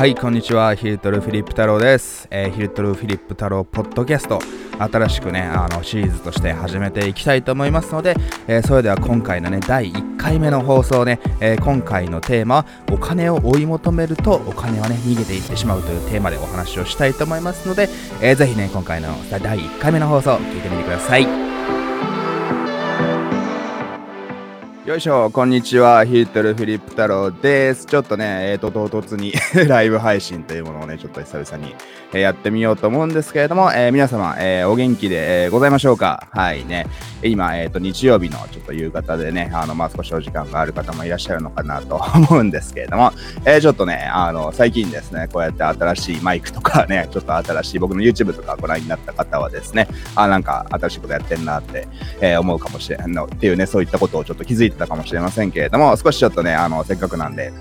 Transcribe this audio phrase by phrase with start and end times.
[0.00, 0.74] はい、こんにちは。
[0.74, 2.26] ヒルトルフィリップ太郎です。
[2.30, 4.38] えーヒルトルフィリップ太郎ポッドキャスト、
[4.78, 8.16] 新しくね、あの、シリーズとして始めていきたいと思いますので、
[8.48, 17.90] えーそれでは今回のね、第1回目の放送ね、えー今回のテーマは、お金を追い求めると、お金はね、逃げていってしまうというテーマでお話をしたいと思いますので、
[18.22, 21.49] えーぜひね、今回の第1回目の放送、聞いてみてください。
[24.90, 26.04] よいしょ、こんにちは。
[26.04, 27.86] ヒートルフィリップ太郎です。
[27.86, 29.32] ちょっとね、えっ、と、唐突に
[29.68, 31.76] ライブ配信というものをね、ちょっと久々に、
[32.12, 36.26] えーやってみようと思うんですけれども、えー皆様、えーお元気で、えございましょうか？
[36.32, 36.88] はいね。
[37.22, 43.12] 今、えっ、と、日曜日のちょっと夕方でね、あの、まあ、少しお時間がある方もいらっしゃるのかなと 思うんですけれども、
[43.44, 49.86] えちょっとね、あの、最近ですね、こうやって新しいマイクとかね、ちょっと新しい僕の YouTube とかご覧になった方はですね、
[50.16, 51.86] あ、なんか新しいことやってんなって、
[52.20, 57.52] え思うかもしれんのっていうね、そういったことをちょっと気づいてたかもしれませんけれども、少しちょっとね、あの、せっかくなんで、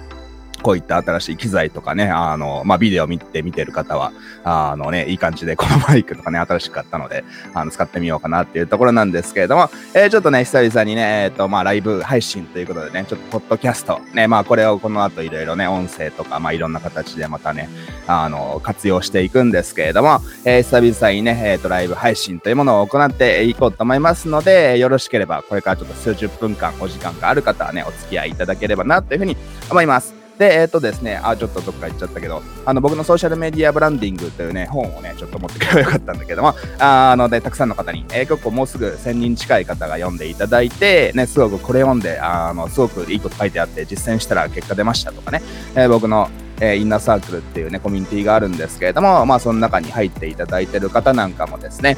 [0.61, 4.11] こういった新しい機材とかね、あの、まあ、ビデオ見て見てる方は、
[4.43, 17.69] あのね、いい感じでこのマイクとかね、新しく買ったので、あの、使ってみようかなっていうところなんですけれども、えーちょっとね、久々にね、えっ、と、まあ、ライブ配信ということでね、ちょっとポッドキャスト、ね、まあ、これをこの後いろいろね、音声とか、まあ、いろんな形でまたね、
[18.07, 29.37] あの、活用していくんですけれども、えー久々にね、えっ、と、ライブ配信というものを行っていこうと思いますので、よろしければ、これからちょっと数十分間お時間がある方はね、お付き合いいただければな、というふうに
[29.69, 30.18] 思います。
[30.39, 45.41] で、えっ、とですね、あ、ちょっとどっか行っちゃったけど、あの、僕のソーシャルメディアブランディングというね、本をね、ちょっと持ってくればよかったんだけども、あので、たくさんの方に、えー結構もうすぐ1000人近い方が読んでいただいて、ね、すごくこれ読んで、あの、すごくいいこと書いてあって、実践したら結果出ましたとかね、
[45.75, 46.29] えー僕の、
[46.61, 51.97] えインナーサークルっていうね、コミュニティがあるんですけれども、まあ、その中に入っていただいてる方なんかもですね、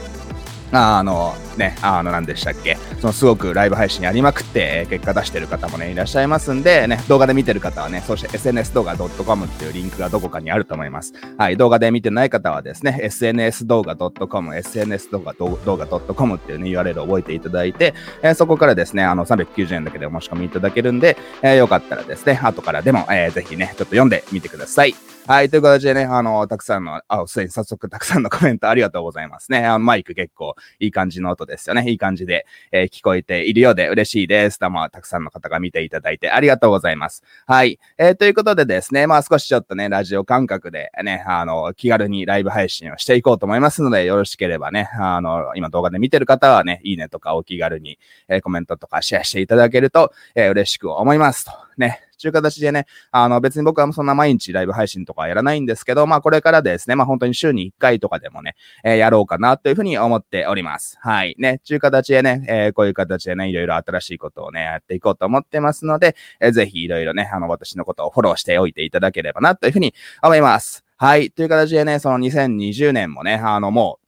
[0.73, 11.13] あのね、あの、何でしたっけ、そのすごくライブ配信やりまくって、結果出してる方もね、いらっしゃいますんで、ね、動画で見てる方はね、そして SNS 動画 .com っていうリンクがどこかにあると思います。
[11.37, 24.95] はい、動画で見てない方はですね、SNS 動画 .com、SNS 動画動画 .com っていうね、URL を覚えていただいて、えーそこからですね、あの、390円だけでお申し込みいただけるんで、えーよかったらですね、後からでも、えーぜひね、ちょっと読んでみてください。
[25.27, 29.65] はい、という形でね、あの、たくさんの、あ、すでに早速たくさんの コメントありがとうございますね。
[29.65, 31.89] あのマイク結構いい感じの音ですよね。
[31.89, 34.59] いい感じで、えー聞こえているようで嬉しいです。
[34.59, 37.23] どうも、たくさんの方が見ていただいてありがとうございます。
[37.45, 37.79] はい。
[37.99, 51.51] えーということでですね、まあ少しちょっとね、ラジオ感覚でね、あの、気軽にライブ配信をしていこうと思いますので、よろしければね、あの、今動画で見てる方はね、いいねとかお気軽に、えーコメントとかシェアしていただけると、えー嬉しく思いますと。
[51.77, 52.01] ね。
[52.21, 60.97] という形でね、あの別に僕はそんな毎日ライブ配信とかやらないんですけど、まあこれからですね、まあ本当に週に1回とかでもね、えーやろうかなというふうに思っております。
[61.01, 61.35] はい。
[61.39, 70.83] ね、という形でね、えーこういう形でね、いろいろ新しいことをね、やっていこうと思ってますので、えーぜひいろいろね、あの私のことをフォローしておいていただければなというふうに思います。
[70.97, 71.31] はい。
[71.31, 74.00] という形でね、その2020年もね、あのもう、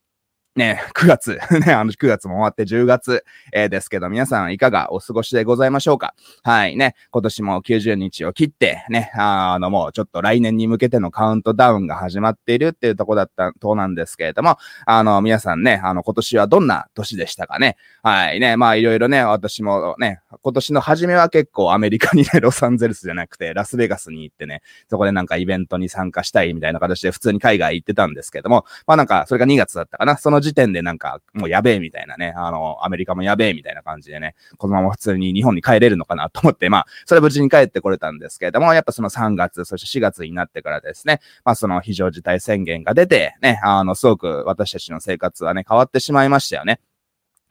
[0.55, 6.13] ね、 9月、 ね、あの9月も終わって10月、えーですけど、皆さんいかがお過ごしでございましょうか？
[6.43, 17.77] はいね、今年も90日を切って、ね、あのもうちょっと来年に向けてのカウントダウンが始まっているっていうとこだった、となんですけれども、あの皆さんね、あの今年はどんな年でしたかね？
[18.03, 30.17] はいね、まあいろいろね、私もね、今年の初めは結構アメリカにね、 ロサンゼルスじゃなくて、ラスベガスに行ってね、そこでなんかイベントに参加したいみたいな形で普通に海外行ってたんですけども、まあなんか、それが2月だったかな。
[30.17, 46.79] その時点でなんか、もうやべえみたいなね、あの、アメリカもやべえみたいな感じでね、このまま普通に日本に帰れるのかなと思って、まあ、それは無事に帰ってこれたんですけれども、やっぱその3月、そして4月になってからですね、まあその非常事態宣言が出て、ね、あの、すごく私たちの生活はね、変わってしまいましたよね。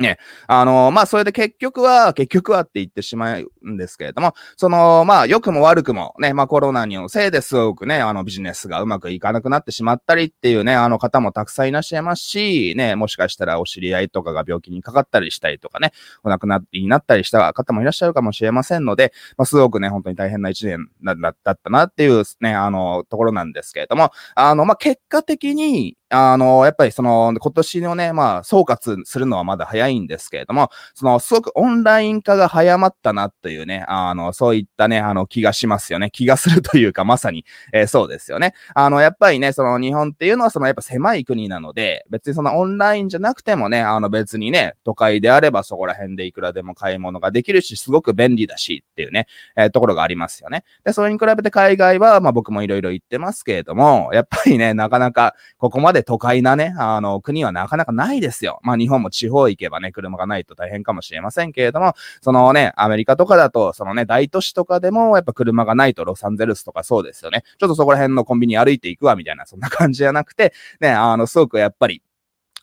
[0.02, 15.92] ね、あのまあ、それで結局は、結局はって言ってしまうんですけれども、その、まあ、良くも悪くもね、まあ、コロナのせいですごくね、あの、ビジネスがうまくいかなくなってしまったりっていうね、あの方もたくさんいらっしゃいますし、ね、もしかしたらお知り合いとかが病気にかかったりしたりとかね、
[16.22, 36.10] お亡くなりになったりした方もいらっしゃるかもしれませんので、まあ、すごくね、本当に大変な一年だだだったなっていうね、あの、ところなんですけれども、あの、まあ、結果的に、あの、やっぱりその、今年のね、まあ、総括するのはまだ早いんですけれども、その、すごくオンライン化が早まったなというね、あの、そういったね、あの、気がしますよね。
[36.12, 38.54] 気がするというか、まさに、えーそうですよね。
[38.74, 49.26] あの、やっぱりね、その、日本っていうのは、その、やっぱ狭い国なので、別にその、オンラインじゃなくてもね、あの、別にね、都会であればそこら辺でいくらでも買い物ができるし、すごく便利だしっていうね、
[49.56, 50.64] えーところがありますよね。
[50.84, 58.60] で、それに比べて海外は、まあ僕もいろいろ言ってますけれども、やっぱりね、なかなかここまで都会なね、あの、国はなかなかないですよ。
[58.62, 67.42] まあ日本も地方行けばね、車がないと大変かもしれませんけれども、そのね、アメリカとかだと、そのね、大都市とかでも、やっぱ車がないとロサンゼルスとかそうですよね。
[67.58, 72.02] ちょっとそこら辺のコンビニ歩いていくわ、みたいな、そんな感じじゃなくて、ね、あの、すごくやっぱり、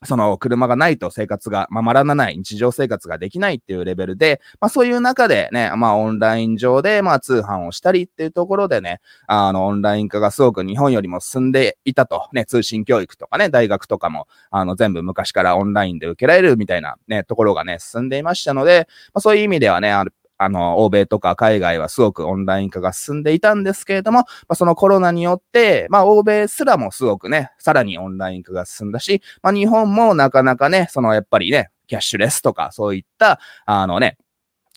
[0.06, 19.94] その車がないと生活が、ままらない、日常生活ができないっていうレベルで、まあそういう中でね、まあオンライン上で、まあ通販をしたりっていうところでね、あのオンライン化がすごく日本よりも進んでいたと、ね、通信教育とかね、大学とかも、あの全部昔からオンラインで受けられるみたいなね、ところがね、進んでいましたので、まあそういう意味ではね、
[20.40, 34.18] あの、欧米とか海外はすごくオンライン化が進んでいたんですけれども、まあ、そのコロナによって、まあ、欧米すらもすごくね、さらにオンライン化が進んだし、まあ、日本もなかなかね、そのやっぱりね、キャッシュレスとか、そういった、あのね、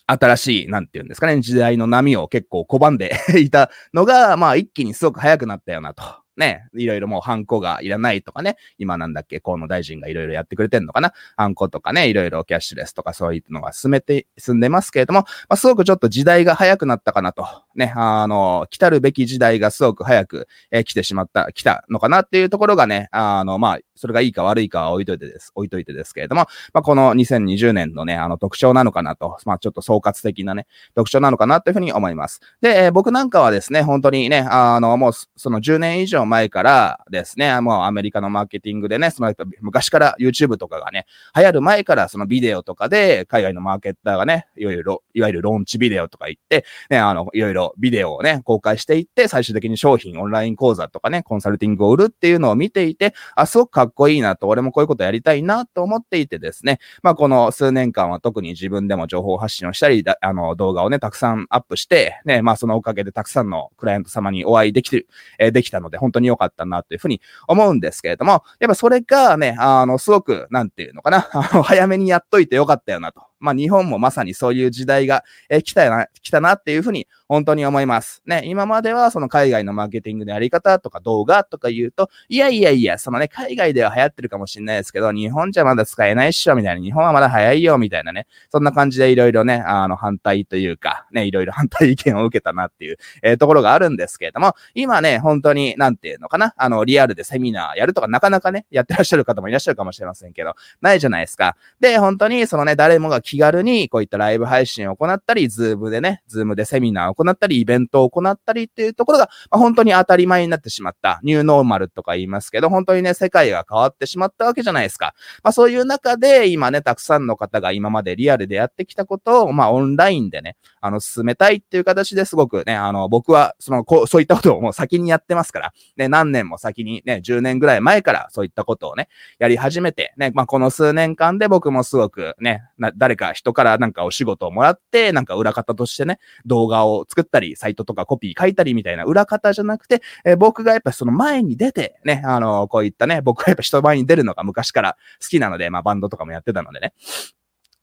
[0.07, 6.22] 新しい、なんていうんですかね、時代の波を結構拒んで いたのが、まあ一気にすごく早くなったよなと。
[6.37, 17.47] ね、いろいろもうハンコがいらないとかね、今なんだっけ、河野大臣がいろいろやってくれてんのかな、ハンコとかね、いろいろキャッシュレスとかそういうのが進めて、進んでますけれども、まあ、すごくちょっと時代が早くなったかなと。
[17.75, 32.41] ね、あの、来たるべき時代がすごく早く、えー、来てしまった、来たのかなっていうところがね、あの、まあ、それがいいか悪いかは置いといてです、置いといてですけれども、まあ、この2020年のね、あの特徴なのかなと、まあ、ちょっと総括的なね、特徴なのかなというふうに思います。
[32.61, 41.07] で、えー、僕なんかはですね、本当にね、あの、もうその10年以上前からですね、もうアメリカのマーケティングでね、その昔から YouTube とかがね、
[41.37, 65.07] 流行る前からそのビデオとかで海外のマーケッターがね、いわゆる、いわゆるローンチビデオとか言って、ね、あの、いろいろビデオをね、公開していって、最終的に商品、オンライン講座とかね、コンサルティングを売るっていうのを見ていて、あ、すごくかっこいいなと、俺もこういうことやりたいなと思っていてですね、まあ、この数年間は特に自分でも情報発信をしたり、あの、動画をね、たくさんアップして、ね、まあ、そのおかげでたくさんのクライアント様にお会いできて、
[65.39, 73.23] えー、できたので、本当に良かったなというふうに思うんですけれども、やっぱそれがね、あの、すごく、なんていうのかな、 あの、早めにやっといてよかったよなと。
[73.39, 78.23] まあ日本もまさにそういう時代が、えー、来たな、来たなっていうふうに本当に思います。
[78.27, 100.53] ね、今まではその海外のマーケティングのやり方とか動画とか言うと、いやいやいや、そのね、海外では流行ってるかもしれないですけど、日本じゃまだ使えないっしょ、みたいな、日本はまだ早いよ、みたいなね、そんな感じでいろいろね、あの、反対というか、ね、いろいろ反対意見を受けたなっていう、えー、ところがあるんですけれども、今ね、本当に、なんていうのかな、あの、リアルでセミナーやるとかなかなかね、やってらっしゃる方もいらっしゃるかもしれませんけど、
[100.83, 101.57] ないじゃないですか。
[101.81, 111.21] で、本当に、そのね、誰もが気軽に、こういったライブ配信を行ったり、 Zoom でね、 Zoom でセミナーを行行ったり、イベントを行ったりっていうところが、まあ、本当に当たり前になってしまった。
[111.23, 115.15] ニューノーマルとか言いますけど、本当にね、世界が変わってしまったわけじゃないですか。
[115.43, 129.09] まあそういう中で、今ね、たくさんの方が今までリアルでやってきたことを、まあオンラインでね、あの、進めたいっていう形ですごくね、あの、僕は、その、こう、そういったことをもう先にやってますから、ね、何年も先にね、10年ぐらい前からそういったことをね、
[129.39, 132.63] やり始めて、ね、まあこの数年間で僕もすごくね、
[132.97, 146.95] 誰か人からなんかお仕事をもらって、なんか裏方としてね、動画を作ったり、サイトとかコピー書いたりみたいな裏方じゃなくて、えー、僕がやっぱその前に出て、ね、あのー、こういったね、僕がやっぱ人前に出るのが昔から好きなので、まあバンドとかもやってたのでね。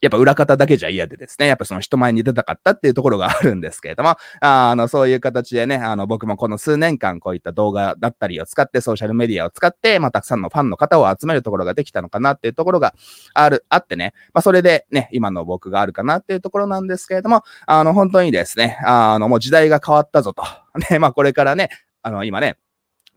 [0.01, 12.94] やっぱ裏方だけじゃ嫌でですね、やっぱその人前に出たかったっていうところがあるんですけれども、 あの、そういう形でね、あの、僕もこの数年間こういった動画だったりを使って、ソーシャルメディアを使って、まあ、たくさんのファンの方を集めるところができたのかなっていうところが
[13.34, 20.44] ある、あってね、まあ、それでね、今の僕があるかなっていうところなんですけれども、あの、本当にですね、あの、もう時代が変わったぞと。
[20.89, 21.70] ね、まあ、これからね、
[22.03, 22.58] あの、今ね、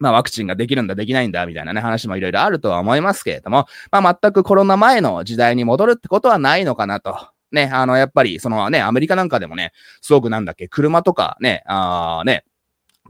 [0.02, 7.16] まあワクチンができるんだ、できないんだ、みたいなね、話もいろいろあるとは思いますけれども、まあ全くコロナ前の時代に戻るってことはないのかなと。
[7.52, 12.44] ね、あの、やっぱり、そのね、アメリカなんかでもね、すごくなんだっけ、車とかね、あーね、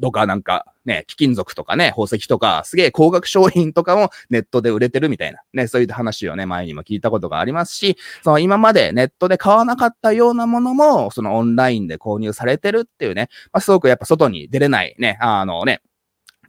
[0.01, 15.83] とかなんかね、貴金属とかね、宝石とか、すげえ高額商品とかもネットで売れてるみたいな、ね、そういう話をね、前にも聞いたことがありますし、その今までネットで買わなかったようなものも、そのオンラインで購入されてるっていうね、まあ、すごくやっぱ外に出れないね、あのね、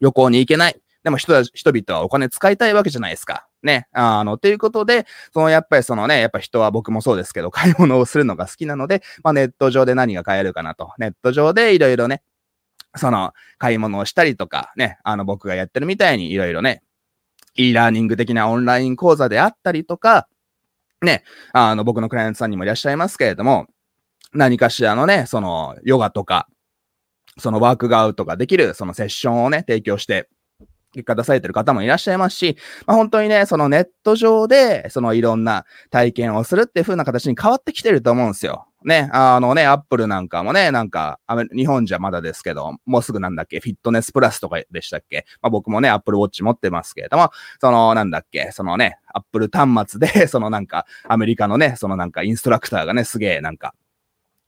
[0.03, 3.47] 旅行に行けない、でも人は人々はお金使いたいわけじゃないですか。
[3.63, 3.87] ね。
[3.93, 10.91] あの、ということで、そのやっぱりそのね、やっぱ人は僕もそうですけど、 買い物をするのが好きなので、まあネット上で何が買えるかなと。
[10.97, 12.21] ネット上でいろいろね、
[12.95, 16.83] その買い物をしたりとか、ね、あの僕がやってるみたいにいろいろね、
[17.55, 20.27] e ラーニング的なオンライン講座であったりとか、
[21.01, 23.67] ね、あの僕のクライアントさんにもいらっしゃいますけれども、
[24.33, 26.47] 何かしらのね、そのヨガとか、
[27.39, 30.29] そのワークがアウトができる、そのセッションをね、提供して
[30.93, 38.67] 結果出されてる方もいらっしゃいますし、まあ、本当にね、そのネット上で、そのいろんな体験をするっていう風な形に変わってきてると思うんですよ。
[38.85, 41.19] ね、あのね、アップルなんかもね、なんか、
[41.55, 45.25] 日本じゃまだですけど、もうすぐなんだっけ、フィットネスプラスとかでしたっけ？
[45.41, 53.73] まあ僕もね、アップルウォッチ持ってますけれども、その、なんだっけ、そのね、アップル端末で、 そのなんか、アメリカのね、そのなんかインストラクターがね、すげえなんか、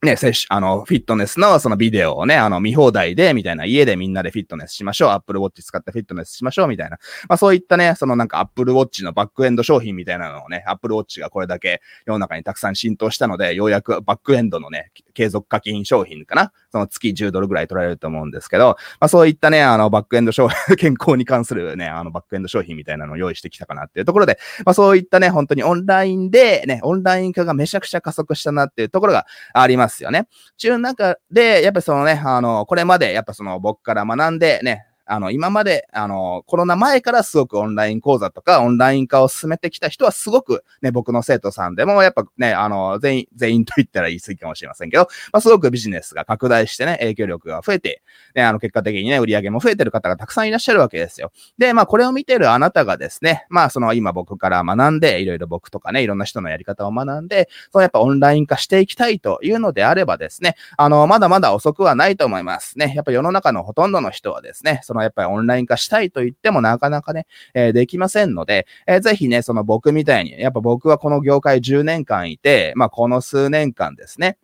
[0.05, 6.97] ね、セッシあの、フィットネスのそのビデオをね、あの、見放題で、みたいな、家でみんなでフィットネスしましょう、Apple Watch 使ってフィットネスしましょう、みたいな。
[7.27, 16.51] まあそういったね、そのなんか Apple Watch のバックエンド商品みたいなのをね、Apple Watch がこれだけ世の中にたくさん浸透したので、ようやくバックエンドのね、継続課金商品かな。
[16.71, 29.94] その月10ドルぐらい取られると思うんですけど、まあそういったね、あの、バックエンド商品、 健康に関するね、あの、バックエンド商品みたいなのを用意してきたかなっていうところで、まあそういったね、本当にオンラインで、ね、オンライン化がめちゃくちゃ加速したなっていうところがあります。
[30.03, 30.27] よね。
[30.57, 48.01] 中中で、やっぱりそのね、あの、これまでやっぱその僕から学んでね、あの、今まで、あの、コロナ前からすごくオンライン講座とかオンライン化を進めてきた人はすごくね、僕の生徒さんでも、やっぱね、あの、全員、全員と言ったら言い過ぎかもしれませんけど、まあ、すごくビジネスが拡大してね、影響力が増えて、
[48.33, 51.31] ね、あの、結果的にね、売り上げも増えてる方がたくさんいらっしゃるわけですよ。
[51.57, 62.93] で、まあ、これを見てるあなたがですね、まあ、その今僕から学んで、いろいろ僕とかね、いろんな人のやり方を学んで、そのやっぱオンライン化していきたいというのであればですね、あの、まだまだ遅くはないと思いますね。
[62.95, 74.37] やっぱ世の中のほとんどの人はですね、そのやっぱりオンライン化したいと言ってもなかなかね、えー、できませんので、えー、ぜひね、その僕みたいに、やっぱ僕はこの業界10年間いて、まあこの数年間ですね、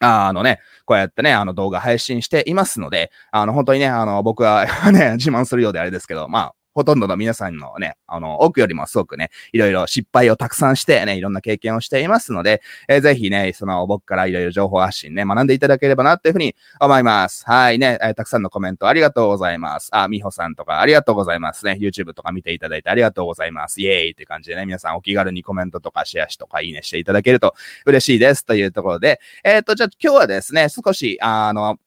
[0.00, 17.44] あのね、こうやってね、あの動画配信していますので、あの本当にね、あの僕は ね、自慢するようであれですけど、まあほとんどの皆さんのね、あの、奥よりもすごくね、いろいろ失敗をたくさんしてね、いろんな経験をしていますので、えー、ぜひね、その僕からいろいろ情報発信ね、学んでいただければなっていうふうに思います。
[17.46, 19.88] はいね、えー、たくさんのコメントありがとうございます。
[19.92, 21.78] あ、みほさんとかありがとうございますね。
[21.80, 23.80] YouTube とか見ていただいてありがとうございます。
[23.80, 27.54] イエーイって感じでね、皆さんお気軽にコメントとかシェアしとかいいねしていただけると
[27.86, 31.78] 嬉しいですというところで、えっ、と、じゃあ今日はですね、少し、あの、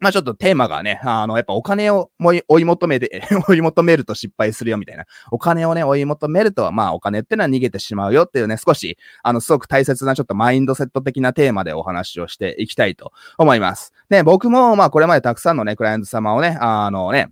[0.00, 2.10] まあちょっとテーマがね、あの、やっぱお金を
[2.48, 5.04] 追い求めて、 追い求めると失敗するよみたいな。
[5.30, 13.92] お金をね、追い求めると、まあお金ってのは逃げてしまうよっていうね、少し、あの、すごく大切なちょっとマインドセット的なテーマでお話をしていきたいと思います。
[14.08, 17.30] で、僕も、まあこれまでたくさんのね、クライアント様をね、あのね、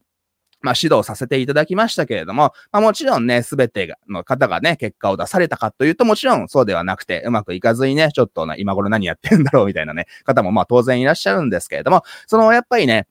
[0.66, 13.06] まあ、指導させていただきましたけれども、まあ、もちろんね、すべての方がね、結果を出されたかというと、もちろんそうではなくて、うまくいかずにね、ちょっとな、今頃何やってるんだろうみたいなね、方もまあ当然いらっしゃるんですけれども、そのやっぱりね、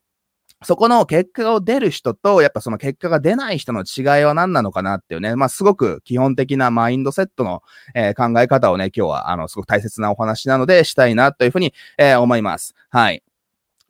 [0.63, 7.61] そこの結果が出る人と、やっぱその結果が出ない人の違いは何なのかなっていうね、まあすごく基本的なマインドセットの、
[7.93, 12.73] えー、考え方をね、今日はあの、すごく大切なお話なのでしたいなというふうに、えー、思います。
[12.89, 13.23] はい。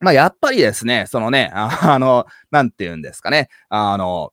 [0.06, 4.32] まあやっぱりですね、そのね、 あの、なんて言うんですかね、あの、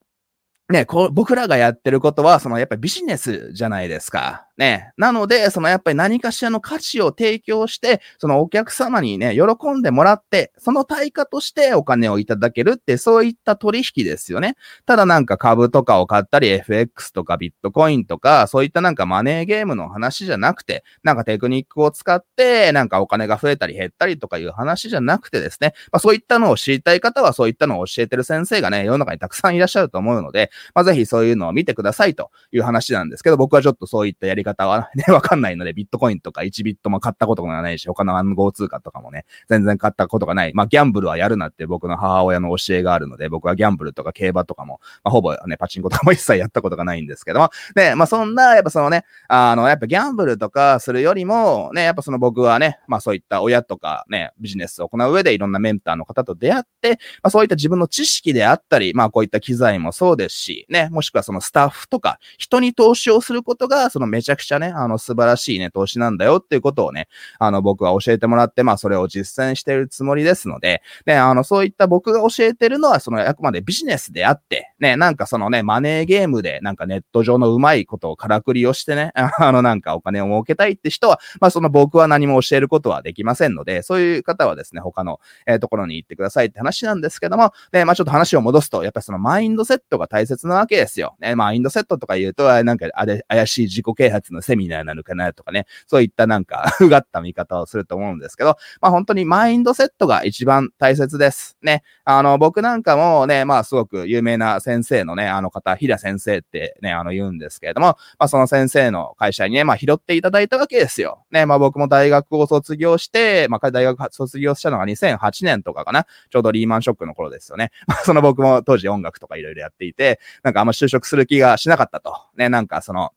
[0.69, 4.47] ね、こう、僕らがやってることは、そのやっぱりビジネスじゃないですか。
[4.63, 4.93] ね。
[4.97, 14.55] なので、そのやっぱり何かしらの価値を提供して、そのお客様にね、喜んでもらって、その対価としてお金をいただけるって、そういった取引ですよね。
[14.87, 40.53] ただなんか株とかを買ったり、FX とかビットコインとか、そういったなんかマネーゲームの話じゃなくて、なんかテクニックを使って、なんかお金が増えたり減ったりとかいう話じゃなくてですね、まあそういったのを知りたい方はそういったのを教えてる先生がね、世の中にたくさんいらっしゃると思うので、まあぜひそういうのを見てくださいという話なんですけど、僕はちょっとそういったやり方方はね、 わかんないので、ビットコインとか1ビットも買ったことがないし、他の暗号通貨とかもね、全然買ったことがない。
[40.55, 67.09] まあ、ギャンブルはやるなって僕の母親の教えがあるので、僕はギャンブルとか競馬とかも、まあ、ほぼね、パチンコとかも一切やったことがないんですけども、で、まあ、そんな、やっぱそのね、あの、やっぱギャンブルとかするよりも、ね、やっぱその僕はね、まあ、そういった親とかね、ビジネスを行う上でいろんなメンターの方と出会って、まあ、そういった自分の知識であったり、まあ、こういった機材もそうですし、ね、もしくはそのスタッフとか、人に投資をすることが、そのめちゃゃくちゃね、あの、素晴らしいね、投資なんだよっていうことをね、
[67.39, 91.17] あの、僕は教えてもらって、まあ、それを実践しているつもりですので、ね、あの、そういった僕が教えてるのは、その、あくまでビジネスであって、ね、なんかそのね、マネーゲームで、なんかネット上のうまいことをからくりをしてね、 あの、なんかお金を儲けたいって人は、まあ、その僕は何も教えることはできませんので、そういう方はですね、他の、えー、ところに行ってくださいって話なんですけども、ね、まあ、ちょっと話を戻すと、やっぱりそのマインドセットが大切なわけですよ。
[91.21, 101.57] ね、マインドセットとか言うと、なんか、あれ、怪しい自己啓発つのセミナーなのかなとかね、そういったなんか、 うがった見方をすると思うんですけど、まあ本当にマインドセットが一番大切です。
[101.63, 101.83] ね。
[102.05, 111.25] あの、僕なんかもね、まあすごく有名な先生のね、あの方、平先生ってね、あの言うんですけれども、まあその先生の会社にね、まあ拾っていただいたわけですよ。
[111.31, 116.07] ね、まあ僕も大学を卒業して、まあ大学卒業したのが2008年とかかな。
[116.31, 117.71] ちょうどリーマンショックの頃ですよね。
[117.87, 122.15] まあその僕も当時音楽とかいろいろやっていて、なんかあんま就職する気がしなかったと。
[122.37, 123.13] ね、なんかその、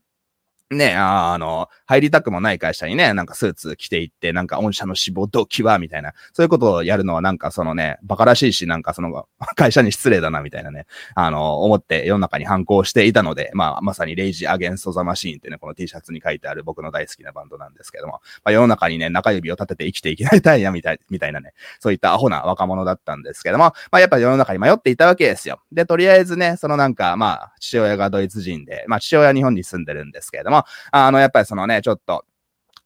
[0.75, 25.61] ね、ああの、入りたくもない会社にね、なんかスーツ着ていって、なんか御社の志望動機は、みたいな、そういうことをやるのはなんかそのね、馬鹿らしいし、なんかその、 会社に失礼だな、みたいなね、あの、思って世の中に反抗していたので、まあ、まさにレイジ・アゲンスト・ザ・マシーンってね、この T シャツに書いてある僕の大好きなバンドなんですけども、まあ、世の中にね、中指を立てて生きていきたいな、みたい、みたいなね、そういったアホな若者だったんですけども、まあ、やっぱ世の中に迷っていたわけですよ。
[25.71, 32.25] で、とりあえずね、そのなんか、まあ、父親がドイツ人で、まあ、父親は日本に住んでるんですけれども、あの、やっぱりそのね、ちょっと、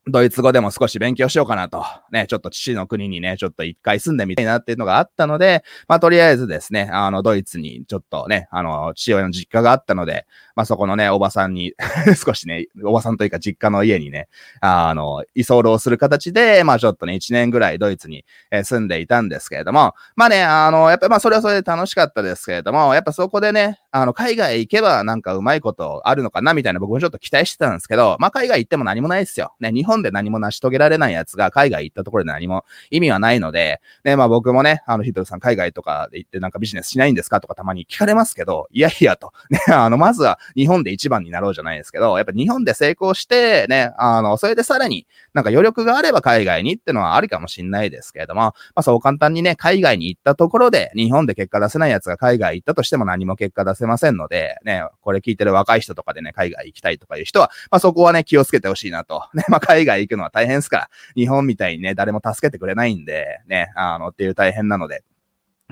[0.07, 1.86] ドイツ語でも少し勉強しようかなと。
[2.12, 10.25] ね、ちょっと父の国にね、ちょっと一回住んでみたいなっていうのがあったので、まあとりあえずですね、あの、ドイツにちょっとね、あの、父親の実家があったので、
[10.60, 11.72] まあそこのね、おばさんに
[12.22, 14.28] 少しね、おばさんというか実家の家にね、
[14.60, 29.54] あの、居候する形で、まあちょっとね、一年ぐらいドイツに、住んでいたんですけれども、まあね、あの、やっぱりまあそれはそれで楽しかったですけれども、やっぱそこでね、あの、海外行けばなんかうまいことあるのかなみたいな僕もちょっと期待してたんですけど、まあ海外行っても何もないですよ。
[29.62, 59.24] ね、日本で何も成し遂げられないやつが海外行ったところで何も意味はないので、ね、まあ僕もね、あのヒトルさん海外とかで行ってなんかビジネスしないんですかとかたまに聞かれますけど、いやいやと、ね、あの、まずは日本で一番になろうじゃないですけど、やっぱ日本で成功して、ね、あの、それでさらになんか余力があれば海外にってのはありかもしんないですけれども、まあそう簡単にね、海外に行ったところで日本で結果出せないやつが海外行ったとしても何も結果出せませんので、ね、これ聞いてる若い人とかでね、海外行きたいとかいう人は、まあそこはね、気をつけてほしいなと。
[59.34, 65.03] ね、まあ海外行くのは大変ですから、日本みたいにね、誰も助けてくれないんで、ね、あの、っていう大変なので、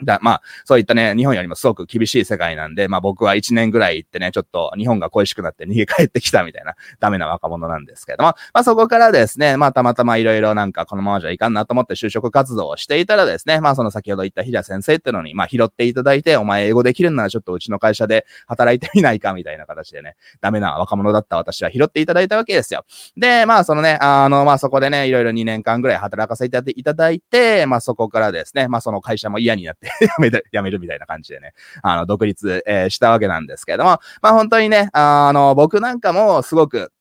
[0.04, 22.86] だ、まあ、そういったね、日本よりもすごく厳しい世界なんで、まあ僕は1年ぐらい行ってね、ちょっと日本が恋しくなって逃げ帰ってきたみたいなダメな若者なんですけども、まあそこからですね、まあたまたまいろいろなんかこのままじゃいかんなと思って就職活動をしていたらですね、まあその先ほど言った平先生ってのに、まあ拾っていただいて、お前英語できるんならちょっとうちの会社で働いてみないかみたいな形でね、ダメな若者だった私は拾っていただいたわけですよ。
[23.16, 36.92] で、まあそのね、あの、まあそこでね、いろいろ2年間ぐらい働かせていただいて、まあそこからですね、まあその会社も嫌になって やめて、やめるみたいな感じでね、あの、独立、えー、したわけなんですけれども、まあ本当にね、あの、僕なんかもすごく、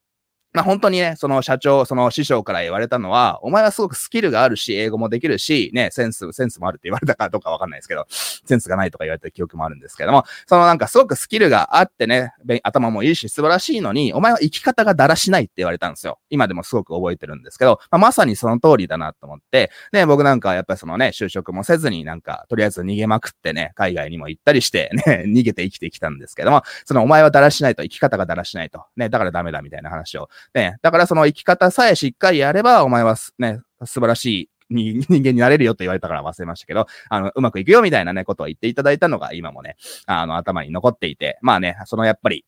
[0.56, 16.18] まあ本当にね、その社長、その師匠から言われたのは、お前はすごくスキルがあるし、英語もできるし、ね、センス、センスもあるって言われたかどうかわかんないですけど、センスがないとか言われた記憶もあるんですけども、そのなんかすごくスキルがあってね、頭もいいし素晴らしいのに、お前は生き方がだらしないって言われたんですよ。
[16.30, 42.44] 今でもすごく覚えてるんですけど、まあ、まさにその通りだなと思って、ね、僕なんかやっぱりそのね、就職もせずになんか、とりあえず逃げまくってね、海外にも行ったりして、ね、逃げて生きてきたんですけども、そのお前はだらしないと、生き方がだらしないと、ね、だからダメだみたいな話を、ね、だからその生き方さえしっかりやれば、お前はね、素晴らしい 人間になれるよと言われたから忘れましたけど、あの、うまくいくよみたいなね、ことを言っていただいたのが今もね、あの、頭に残っていて、まあね、そのやっぱり、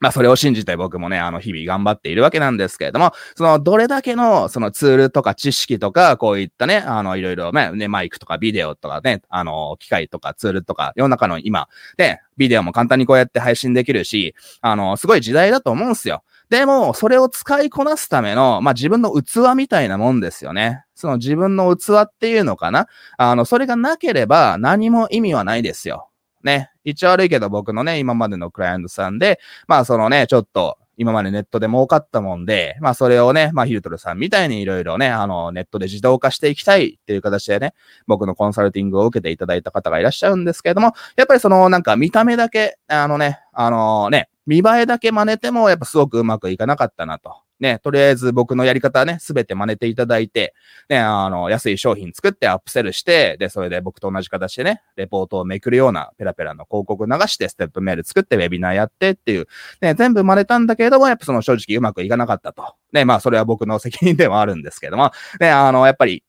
[0.00, 16.22] まあそれを信じて僕もね、あの日々頑張っているわけなんですけれども、そのどれだけのそのツールとか知識とか、こういったね、あのいろいろね、マイクとかビデオとかね、あの機械とかツールとか、世の中の今、ね、ビデオも簡単にこうやって配信できるし、あの、すごい時代だと思うんすよ。
[16.50, 20.84] でも、それを使いこなすための、まあ、自分の器みたいなもんですよね。
[20.94, 22.86] その自分の器っていうのかな？
[23.18, 26.08] あの、それがなければ何も意味はないですよ。
[26.42, 26.70] ね。
[26.84, 37.74] 一応悪いけど僕のね、今までのクライアントさんで、まあそのね、ちょっと、今までネットで儲かったもんで、まあそれをね、まあヒルトルさんみたいにいろいろね、あの、ネットで自動化していきたいっていう形でね、
[38.08, 47.36] 僕のコンサルティングを受けていただいた方がいらっしゃるんですけれども、やっぱりそのなんか見た目だけ、あのね、あのね、見栄えだけ真似てもやっぱすごくうまくいかなかったなと。
[47.60, 50.54] ね、とりあえず僕のやり方はね、すべて真似ていただいて、
[50.88, 59.46] ね、あの、安い商品作ってアップセルして、で、それで僕と同じ形でね、レポートをめくるようなペラペラの広告流して、ステップメール作ってウェビナーやってっていう、
[59.80, 62.74] ね、全部真似たんだけれども、やっぱその正直うまくいかなかったと。
[62.92, 66.22] ね、まあそれは僕の責任ではあるんですけども、ね、あの、やっぱり、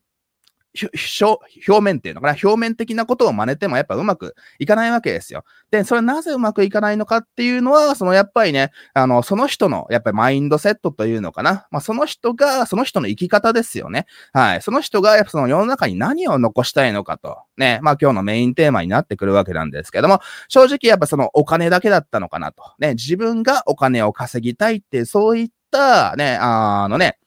[1.67, 2.37] 表面っていうのかな？
[2.41, 5.43] 表面的なことを真似てもやっぱうまくいかないわけですよ。
[5.71, 11.67] で、それなぜうまくいかないのかっていうのは、そのやっぱりね、あの、その人のやっぱりマインドセットというのかな？
[11.71, 14.05] まあ、その人が、その人の生き方ですよね。
[14.31, 14.61] はい。
[14.61, 17.39] その人がやっぱその世の中に何を残したいのかと。
[17.57, 17.79] ね。
[17.81, 22.63] まあ今日のメインテーマになってくるわけなんですけども、正直やっぱそのお金だけだったのかなと。
[22.77, 22.93] ね。
[22.93, 27.17] 自分がお金を稼ぎたいって、そういったね、あのね、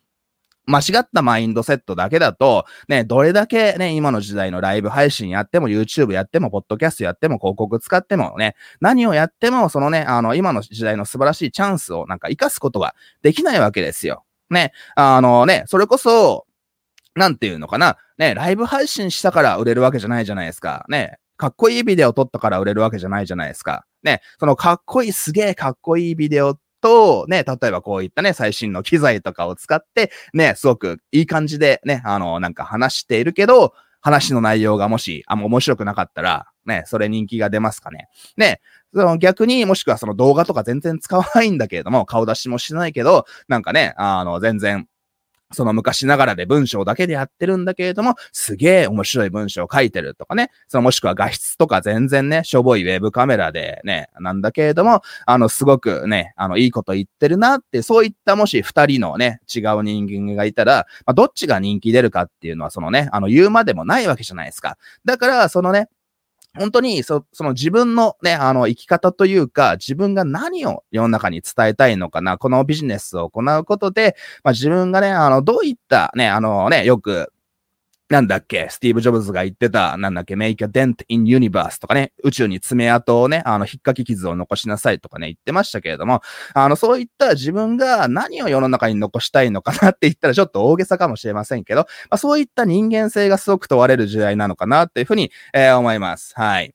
[0.66, 14.25] 間違ったマインドセットだけだと、ね、どれだけね、今の時代のライブ配信やっても、YouTube やっても、ポッドキャストやっても、広告使ってもね、何をやっても、そのね、あの、今の時代の素晴らしいチャンスをなんか活かすことができないわけですよ。
[14.51, 16.46] ね、あのね、それこそ、
[17.14, 20.85] なんていうのかな、ね、ライブ配信したから売れるわけじゃないじゃないですか。
[20.88, 23.85] ね、かっこいいビデオ撮ったから売れるわけじゃないじゃないですか。
[24.03, 38.09] ね、そのかっこいい、すげえかっこいいビデオと、ね、例えばこういったね、最新の機材とかを使って、ね、すごくいい感じでね、あの、なんか話しているけど、話の内容がもし、あんま面白くなかったら、ね、それ人気が出ますかね。
[38.37, 38.61] ね、
[38.92, 44.88] その逆にもしくはその動画とか全然使わないんだけれども、顔出しもしないけど、なんかね、あの、全然、
[45.53, 64.79] その昔ながらで文章だけでやってるんだけれども、すげえ面白い文章を書いてるとかね、そのもしくは画質とか全然ね、しょぼいウェブカメラでね、なんだけれども、あの、すごくね、あの、いいこと言ってるなって、そういったもし二人のね、違う人間がいたら、まあ、どっちが人気出るかっていうのは、そのね、あの、言うまでもないわけじゃないですか。
[65.05, 65.88] だから、そのね、
[66.59, 77.33] 本当に、そ、その自分のね、あの、生き方というか、自分が何を世の中に伝えたいのかな、このビジネスを行うことで、まあ自分がね、あの、どういったね、あのね、よく、
[78.09, 86.21] なんだっけ、スティーブ・ジョブズが言ってた、なんだっけ、make a dent in universe とかね、宇宙に爪痕をね、あの、引っかき傷を残しなさいとかね、言ってましたけれども、
[86.53, 96.35] あの、そういった自分が何を世の中に残したいのかなって言ったらちょっと大げさかもしれませんけど、まあ、そういった人間性がすごく問われる時代なのかなっていうふうに、えー、思います。
[96.37, 96.75] はい。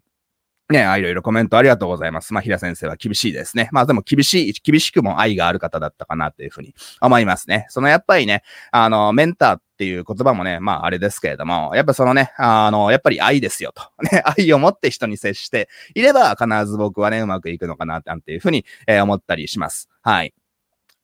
[0.69, 2.33] ね、いろいろコメントありがとうございます。
[2.33, 3.69] まあ、平先生は厳しいですね。
[3.71, 7.67] まあ、でも厳しい、厳しくも愛がある方だったかなというふうに思いますね。
[7.69, 13.83] そのやっぱりね、あの、メンターっていう言葉もね、まあ、あれですけれども、やっぱそのね、あの、やっぱり愛ですよと。
[14.11, 19.89] ね、愛を持って人に接していれば、必ず僕はね、うまくいくのかな、なんていうふうに、えー、思ったりします。
[20.01, 20.33] はい。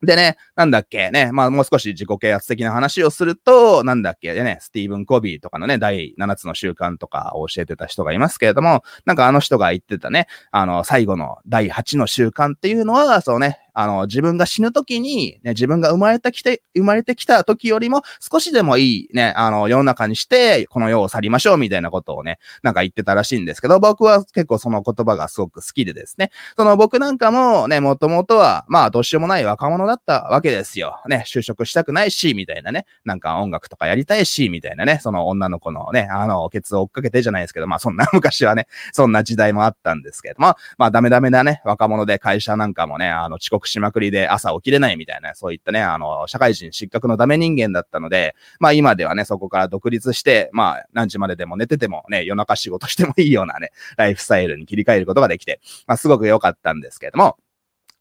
[0.04, 31.00] でね、なんだっけね、まあもう少し自己啓発的な話をすると、なんだっけでね、スティーブン・コビーとかのね、第7つの習慣とかを教えてた人がいますけれども、なんかあの人が言ってたね、あの、最後の第8の習慣っていうのは、そうね、あの、自分が死ぬ時に、ね、自分が生まれてきて、生まれてきた時よりも少しでもいいね、あの、世の中にして、この世を去りましょうみたいなことをね、なんか言ってたらしいんですけど、僕は結構その言葉がすごく好きでですね、その僕なんかもね、もともとは、まあ、どうしようもない若者だったわけですよ。
[31.08, 57.36] ね、就職したくないし、みたいなね、なんか音楽とかやりたいし、みたいなね、その女の子のね、あの、ケツを追っかけてじゃないですけど、まあ、そんな昔はね、そんな時代もあったんですけども、まあ、ダメダメなね、若者で会社なんかもね、あの、遅刻しまくりで朝起きれないみたいな、そういったね、あの、社会人失格のダメ人間だったので、まあ今ではね、そこから独立して、まあ何時まででも寝ててもね、夜中仕事してもいいようなね、ライフスタイルに切り替えることができて、まあすごく良かったんですけれども、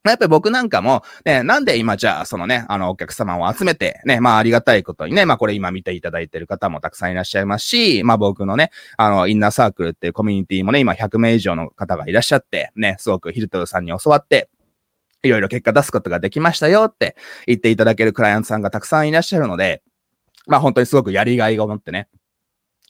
[0.09, 14.49] やっぱり僕なんかも、ね、なんで今じゃあ、そのね、あの、お客様を集めて、ね、まあありがたいことにね、まあこれ今見ていただいてる方もたくさんいらっしゃいますし、まあ僕のね、あの、インナーサークルっていうコミュニティもね、今100名以上の方がいらっしゃって、ね、すごくヒルトルさんに教わって、
[15.23, 17.15] いろいろ結果出すことができましたよって
[17.47, 19.81] 言っていただけるクライアントさんがたくさんいらっしゃるので、
[20.47, 22.09] まあ本当にすごくやりがいを持ってね、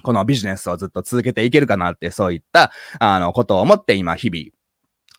[0.03, 4.45] このビジネスをずっと続けていけるかなって、そういった、あの、ことを思って今、日々、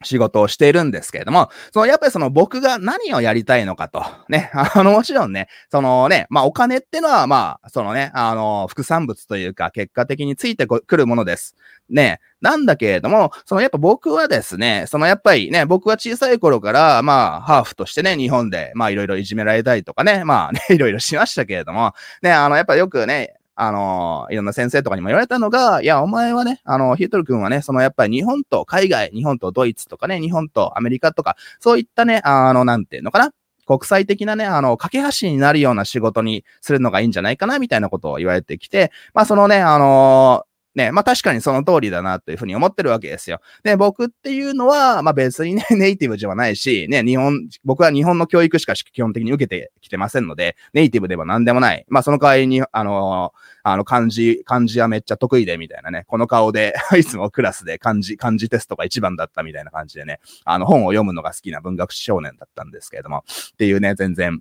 [0.02, 11.54] 仕事をしているんですけれども、そのやっぱりその僕が何をやりたいのかと、ね、 あのもちろんね、そのね、まあお金ってのはまあ、そのね、あの、副産物というか結果的についてくるものです。
[11.90, 33.32] ね、なんだけれども、そのやっぱ僕はですね、そのやっぱりね、僕は小さい頃からまあ、ハーフとしてね、日本でまあいろいろいじめられたりとかね、まあね、いろいろしましたけれども、ね、あの、やっぱよくね、あの、いろんな先生とかにも言われたのが、いや、お前はね、あの、ヒートル君はね、そのやっぱり日本と海外、日本とドイツとかね、日本とアメリカとか、そういったね、あの、なんていうのかな。
[33.66, 43.40] 国際的なね、あの、架け橋になるような仕事にするのがいいんじゃないかな、みたいなことを言われてきて、まあ、そのね、あのね、まあ確かにその通りだなというふうに思ってるわけですよ。
[43.62, 51.84] で、僕っていうのは、まあ別にね、 ネイティブではないし、ね、日本、僕は日本の教育しか基本的に受けてきてませんので、ネイティブでは何でもない。
[51.88, 53.32] まあその代わりに、あの
[53.62, 64.40] あの漢字、漢字はめっちゃ得意でみたいなね、この顔で いつもクラスで漢字、漢字テストが一番だったみたいな感じでね、あの本を読むのが好きな文学少年だったんですけれども、っていうね、全然、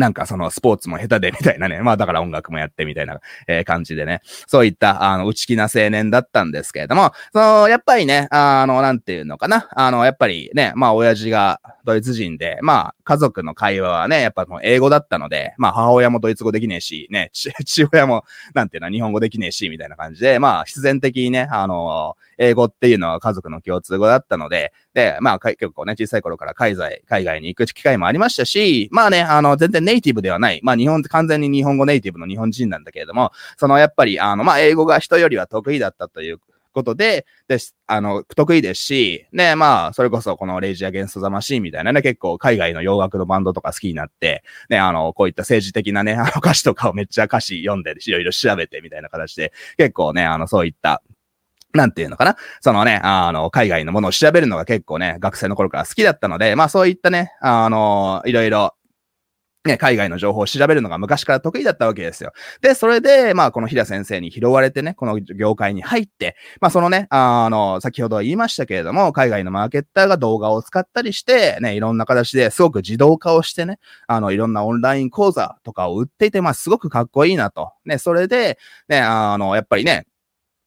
[0.00, 1.80] なんかそのスポーツも下手でみたいなね。
[1.84, 4.20] まあだから音楽もやってみたいな、えー、感じでね。
[4.46, 9.68] そういった、あの、内気な青年だったんですけれども、その、やっぱりね、あの、なんていうのかな。
[9.72, 30.60] あの、やっぱりね、まあ親父がドイツ人で、まあ家族の会話はね、やっぱもう英語だったので、まあ母親もドイツ語できねえし、ね、 父親も、なんていうの、日本語できねえし、みたいな感じで、まあ必然的にね、あの、英語っていうのは家族の共通語だったので、で、まあ結構ね、小さい頃から海外、海外に行く機会もありましたし、まあね、あの、全然ネイティブではない。
[30.62, 36.38] まあ日本、完全に日本語ネイティブの日本人なんだけれども、そのやっぱり、あの、まあ英語が人よりは得意だったという
[36.72, 51.02] ことで、で、あの、得意ですし、ね、まあ、それこそこのレイジアゲンストザマシーンみたいなね、結構海外の洋楽のバンドとか好きになって、ね、あの、こういった政治的なね、 あの歌詞とかをめっちゃ歌詞読んで、いろいろ調べてみたいな形で、結構ね、あの、そういった、
[51.72, 58.74] なんていうのかなそのね、あの、海外のものを調べるのが結構ね、学生の頃から好きだったので、まあそういったね、あの、いろいろ、
[59.66, 62.32] ね、海外の情報を調べるのが昔から得意だったわけですよ。
[62.62, 77.72] で、それで、まあ、この平先生に拾われてね、この業界に入って、まあ、そのね、あの、先ほど言いましたけれども、海外のマーケッターが動画を使ったりして、ね、いろんな形ですごく自動化をしてね、あの、いろんなオンライン講座とかを売っていて、まあ、すごくかっこいいなと。
[77.84, 80.06] ね、それで、ね、あの、やっぱりね、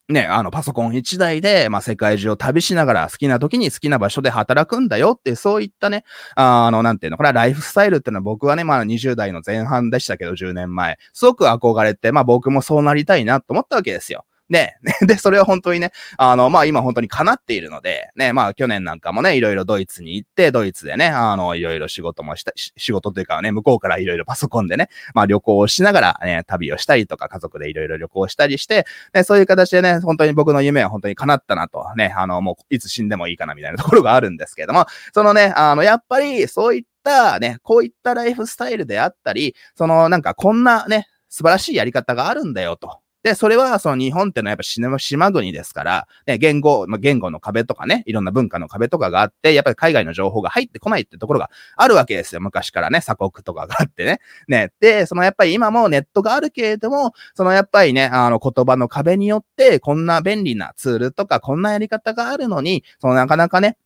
[0.10, 6.04] ね、あの、パソコン一台で、まあ、世界中を旅しながら好きな時に好きな場所で働くんだよって、そういったね、
[6.36, 14.26] あの、なんていうのかな、ライフスタイルっていうのは僕はね、まあ、20代の前半でしたけど、10年前、すごく憧れて、まあ、僕もそうなりたいなと思ったわけですよ。
[14.54, 34.86] で、 で、それは本当にね、あの、まあ今本当に叶っているので、ね、まあ去年なんかもね、いろいろドイツに行って、ドイツでね、あの、いろいろ仕事もした、仕事というかね、向こうからいろいろパソコンでね、まあ旅行をしながらね、旅をしたりとか、家族でいろいろ旅行したりして、ね、そういう形でね、本当に僕の夢は本当に叶ったなと、ね、あの、もういつ死んでもいいかなみたいなところがあるんですけども、
[35.16, 43.03] そのね、あの、やっぱりそういったね、こういったライフスタイルであったり、そのなんかこんなね、素晴らしいやり方があるんだよと。
[43.24, 44.64] で、それは、その日本ってのはやっぱ
[45.00, 52.42] 島国ですから、ね、言語、まあ、言語の壁とかね、いろんな文化の壁とかがあって、やっぱり海外の情報が入ってこないってところがあるわけですよ。
[52.42, 54.20] 昔からね、鎖国とかがあってね。
[54.50, 54.74] ね。
[54.82, 63.78] で、そのやっぱり今もネットがあるけれども、そのやっぱりね、あの言葉の壁によって、こんな便利なツールとか、こんなやり方があるのに、そのなかなかね、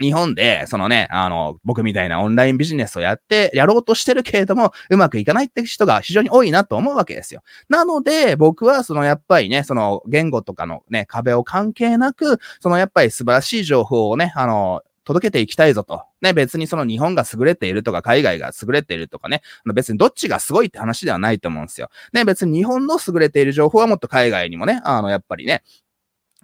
[0.00, 7.42] 日本で、そのね、あの、僕みたいなオンラインビジネスをやって、やろうとしてるけれども、うまくいかないって人が非常に多いなと思うわけですよ。
[7.68, 16.02] なので、僕は、そのやっぱりね、その言語とかのね、壁を関係なく、そのやっぱり素晴らしい情報をね、あの、届けていきたいぞと。
[16.22, 19.42] ね、別にその日本が優れているとか、海外が優れているとかね、
[19.74, 21.90] 別にどっちがすごいって話ではないと思うんですよ。
[22.12, 25.62] ね、別に日本の優れている情報はもっと海外にもね、あの、やっぱりね、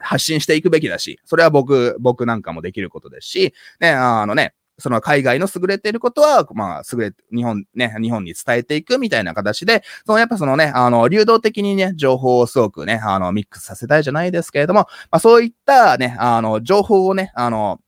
[0.00, 17.78] 発信していくべきだし、それは僕、僕なんかもできることですし、ね、あのね、その海外の優れていることは、まあ、優れ、日本、ね、日本に伝えていくみたいな形で、そのやっぱそのね、あの、流動的にね、情報をすごくね、あの、ミックスさせたいじゃないですけれども、まあそういったね、あの、情報をね、あの、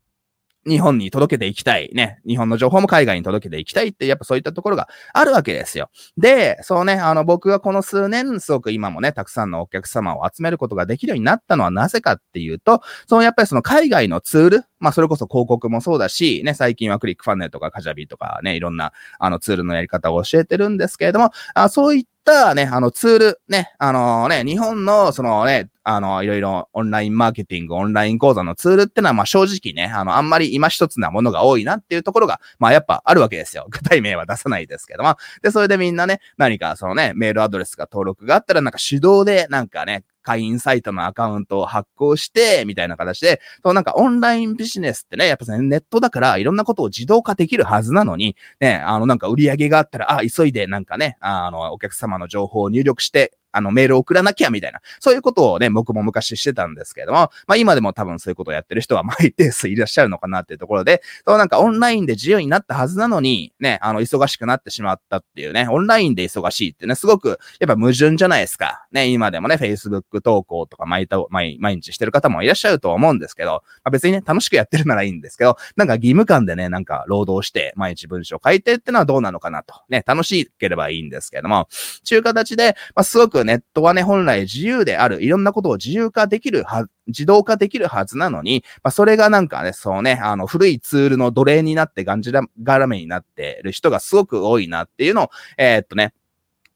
[0.66, 1.90] 日本に届けていきたい。
[1.92, 2.20] ね。
[2.26, 5.90] 日本の情報も海外に届けていきたいって、やっぱそういったところがあるわけですよ。
[6.16, 33.66] で、そうね、あの、僕がこの数年、すごく今もね、たくさんのお客様を集めることができるようになったのはなぜかっていうと、そのやっぱりその海外のツール、まあそれこそ広告もそうだし、ね、最近はクリックファンネルとかカジャビとかね、いろんなあのツールのやり方を教えてるんですけれども、あそういったね、あのツール、ね、あのね、日本のそのね、あの、いろいろオンラインマーケティング、オンライン講座のツールってのは、まあ正直ね、あの、あんまり今一つなものが多いなっていうところが、まあやっぱあるわけですよ。
[33.70, 35.16] 具体名は出さないですけども。
[35.42, 68.86] で、それでみんなね、何かそのね、メールアドレスが登録があったら、なんか手動でなんかね、会員サイトのアカウントを発行して、みたいな形で、そのなんかオンラインビジネスってね、やっぱね、ネットだからいろんなことを自動化できるはずなのに、ね、あのなんか売り上げがあったら、あ、急いでなんかね、あの、お客様の情報を入力して、あの、メール送らなきゃみたいな、そういうことをね、僕も昔してたんですけれども、まあ今でも多分そういうことをやってる人は、まあ一定数いらっしゃるのかなっていうところで、そうなんかオンラインで自由になったはずなのに、ね、あの、忙しくなってしまったっていうね、オンラインで忙しいってね、すごく、やっぱ矛盾じゃないですか。
[68.92, 79.74] ね、今でもね、Facebook 投稿とか毎毎毎日してる方もいらっしゃると思うんですけど、まあ、別にね、楽しくやってるならいいんですけど、なんか義務感でね、なんか労働して毎日文章書いてってのはどうなのかなと。
[79.88, 81.68] ね、楽しければいいんですけども、
[82.04, 96.12] 中形で、まあ、すごくネットはね、本来自由である、いろんなことを自由化できるは、自動化できるはずなのに、まあ、それがなんかね、そうね、あの、古いツールの奴隷になってがんじら、がらめになってる人がすごく多いなっていうのを、えー、っとね、やっ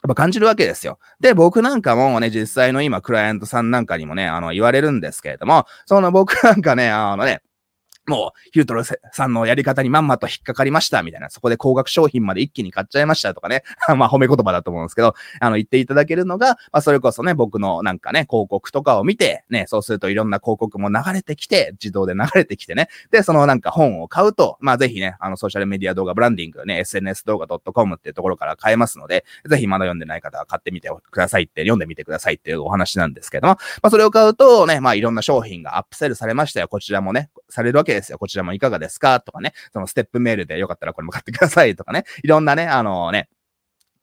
[0.09, 0.99] ぱ感じるわけですよ。
[1.21, 7.43] で、僕なんかもね、実際の今、クライアントさんなんかにもね、あの、言われるんですけれども、その僕なんかね、あのね、
[8.07, 11.31] もう、ヒュートルさんのやり方にまんまと引っかかりました、みたいな。
[11.31, 13.63] そこで高額商品まで一気に買っちゃいましたとかね。
[13.97, 22.89] まあ、褒め言葉だと思うんですけど、あの、言っていただけるのが、まあ、それこそね、僕のなんかね、広告とかを見て、ね、そうするといろんな広告も流れてきて、自動で流れてきてね。
[23.11, 36.69] で、そのなんか本を買うと、まあ、ぜひね、あの、ソーシャルメディア動画ブランディングね、SNS 動画 .com っていうところから買えますので、ぜひまだ読んでない方は買ってみてくださいって、読んでみてくださいっていうお話なんですけども、まあ、それを買うとね、まあ、いろんな商品がアップセルされましたよ。
[36.69, 38.19] こちらもね、されるわけですよ。
[38.19, 39.21] こちらもいかがですか？
[39.21, 43.29] とかね、そのステップメールでよかったらこれも買ってくださいとかね、いろんなね、あのね、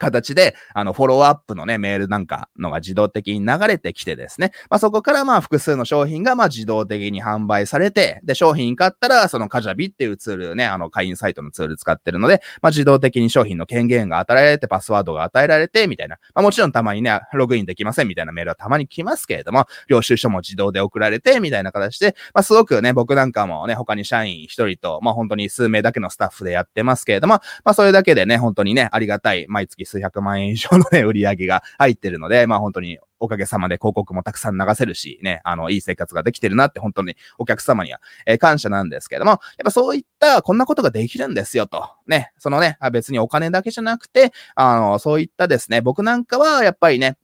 [0.03, 16.17] 形で、あの、フォローアップのね、メールなんかのが自動的に流れてきてですね、まあ、そこからまあ、複数の商品がまあ、自動的に販売されて、で、商品買ったら、そのカジャビっていうツールね、あの、会員サイトのツール使ってるので、まあ、自動的に商品の権限が与えられて、パスワードが与えられて、みたいな。
[16.35, 41.89] まあ、もちろんたまにね、ログインできませんみたいなメールはたまに来ますけれども、領収書も自動で送られて、みたいな形で、まあ、すごくね、僕なんかもね、他に社員一人と、まあ、本当に数名だけのスタッフでやってますけれども、まあ、それだけでね、本当にね、ありがたい、毎月数百万円以上のね、売り上げが入ってるので、まあ本当におかげさまで広告もたくさん流せるし、ね、あの、いい生活ができてるなって本当にお客様には、えー、感謝なんですけども、やっぱそういったこんなことができるんですよと。
[42.08, 47.17] ね、そのね、別にお金だけじゃなくて、あの、そういったですね、僕なんかはやっぱりね、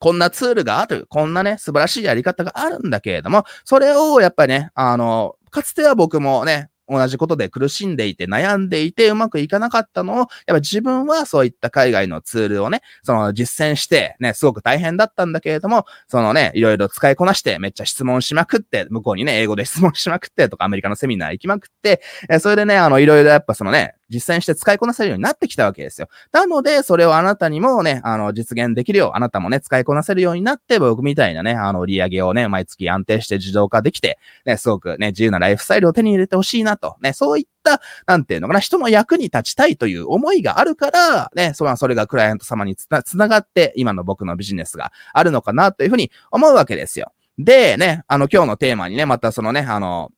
[0.00, 26.08] こんなツールがある、こんなね、素晴らしいやり方があるんだけれども、それをやっぱりね、あの、かつては僕もね、同じことで苦しんでいて悩んでいてうまくいかなかったのを、やっぱ自分はそういった海外のツールをね、その実践して、ね、すごく大変だったんだけれども、そのね、いろいろ使いこなしてめっちゃ質問しまくって、向こうにね、英語で質問しまくってとかアメリカのセミナー行きまくって、えそれでね、あの、いろいろやっぱそのね、実践して使いこなせるようになってきたわけですよ。
[26.32, 47.12] なので、それをあなたにもね、あの、実現できるよう、あなたもね、使いこなせるようになって、僕みたいなね、あの、売り上げをね、毎月安定して自動化できて、ね、すごくね、自由なライフスタイルを手に入れてほしいなと、ね、そういった、なんていうのかな、人の役に立ちたいという思いがあるから、ね、それはそれがクライアント様につな、つながって、今の僕のビジネスがあるのかな、というふうに思うわけですよ。
[47.38, 50.10] で、ね、あの、今日のテーマにね、またそのね、あの、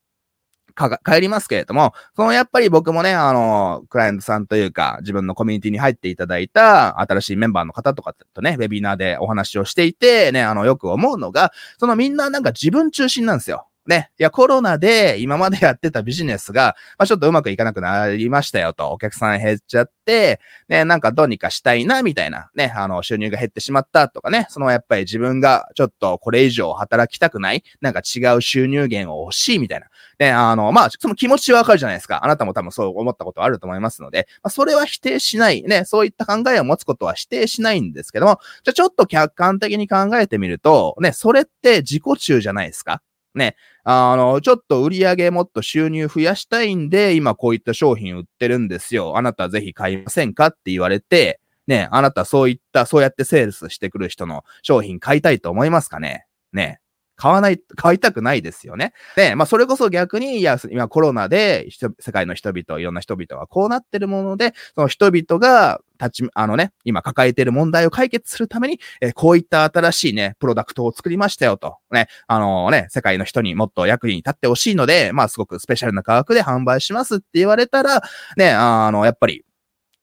[0.71, 13.67] か、帰りますけれども、そのやっぱり僕もね、あの、クライアントさんというか、自分のコミュニティに入っていただいた新しいメンバーの方とかとね、ウェビナーでお話をしていて、ね、あの、よく思うのが、そのみんななんか自分中心なんですよ。
[13.87, 14.11] ね。
[14.19, 29.87] いや、コロナで今までやってたビジネスが、まあ、ちょっとうまくいかなくなりましたよと、お客さん減っちゃって、ね、なんかどうにかしたいな、みたいな、ね、あの、収入が減ってしまったとかね、そのやっぱり自分がちょっとこれ以上働きたくない、なんか違う収入源を欲しいみたいな。
[30.19, 32.25] ね、あの、まあ、その気持ちはわかるじゃないですか。
[32.25, 43.01] あなたも多分そう思ったことあると思いますので、まあ、それは否定しない、ね、そういった考えを持つことは否定しないんですけども、じゃあちょっと客観的に考えてみると、ね、それって自己中じゃないですか。
[43.35, 49.17] ね、あの、ちょっと売り上げもっと収入増やしたいんで、今こういった商品売ってるんですよ。
[49.17, 56.27] あなたぜひ買いませんかって言われて、ね、あなたそういった、そうやってセールスしてくる人の商品買いたいと思いますかね？
[56.53, 56.81] ね。
[57.21, 58.95] 買わない、買いたくないですよね。
[59.15, 71.77] で、まあ、それこそ逆に、いや、今コロナで、世界の人々、いろんな人々はこうなってるもので、その人々が、立ち、あのね、今抱えている問題を解決するために、えー、こういった新しいね、プロダクトを作りましたよと。
[71.91, 78.03] ね、あのー、ね、世界の人にもっと役に立ってほしいので、まあすごくスペシャルな価格で販売しますって言われたら、
[78.39, 79.45] ね、あの、やっぱり、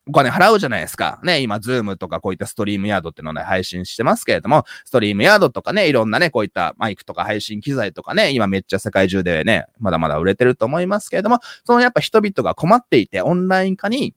[0.07, 1.19] お金払うじゃないですか。
[1.23, 14.13] ね、今、 Zoom とかこういった StreamYard ってのをね、配信してますけれども、 StreamYard とかね、いろんなね、こういったマイクとか配信機材とかね、今めっちゃ世界中でね、まだまだ売れてると思いますけれども、そのやっぱ人々が困っていて、オンライン化に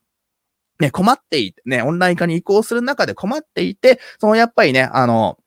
[0.81, 5.39] ね、困っていて、ね、オンライン化に移行する中で困っていて、そのやっぱりね、あの、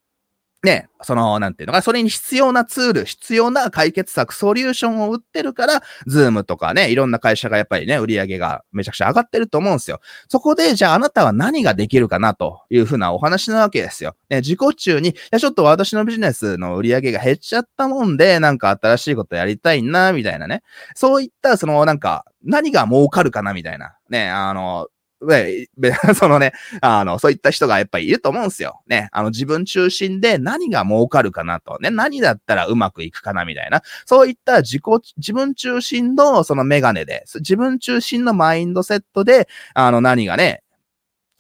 [0.64, 10.00] ね、その、なんていうのか、それに必要なツール、必要な解決策、ソリューションを売ってるから、 Zoom とかね、いろんな会社がやっぱりね、売り上げがめちゃくちゃ上がってると思うんですよ。
[10.30, 14.16] そこで、じゃああなたは何ができるかなというふうなお話なわけですよ。
[14.30, 20.64] ね、自己中に、いや、ちょっと私のビジネスの売り上げが減っちゃったもんで、なんか新しいことやりたいな、みたいなね。
[20.96, 23.98] そういった、その、なんか、何が儲かるかな、みたいな。
[24.10, 24.88] ね、あの、
[25.26, 25.68] ね、
[26.16, 28.82] そのね、あの、そういった人がやっぱりいると思うんですよ。
[28.88, 34.84] ね、あの、自分中心で何が儲かるかなと、ね、何だったらうまくいくかなみたいな、そういった自己、
[35.18, 40.64] 自分中心のそのメガネで、自分中心のマインドセットで、あの、何がね、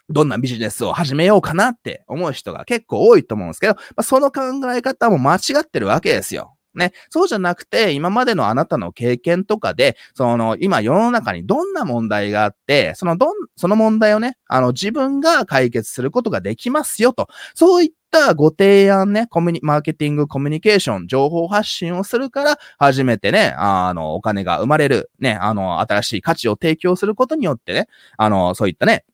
[0.10, 4.42] どんなビジネスを始めようかなって思う人が結構多いと思うんですけど、まあ、その考
[4.74, 6.56] え方も間違ってるわけですよ。
[6.76, 6.94] ね。
[7.10, 17.28] そうじゃなくて、今までのあなたの経験とかで、その、今世の中にどんな問題があって、そのどん、その問題をね、あの、自分が解決することができますよと。
[17.56, 29.06] そういったご提案ね、コミュニ、マーケティング、コミュニケーション、情報発信をするから、初めてね、あの、お金が生まれる、ね、あの、新しい価値を提供することによってね、あの、そういったね、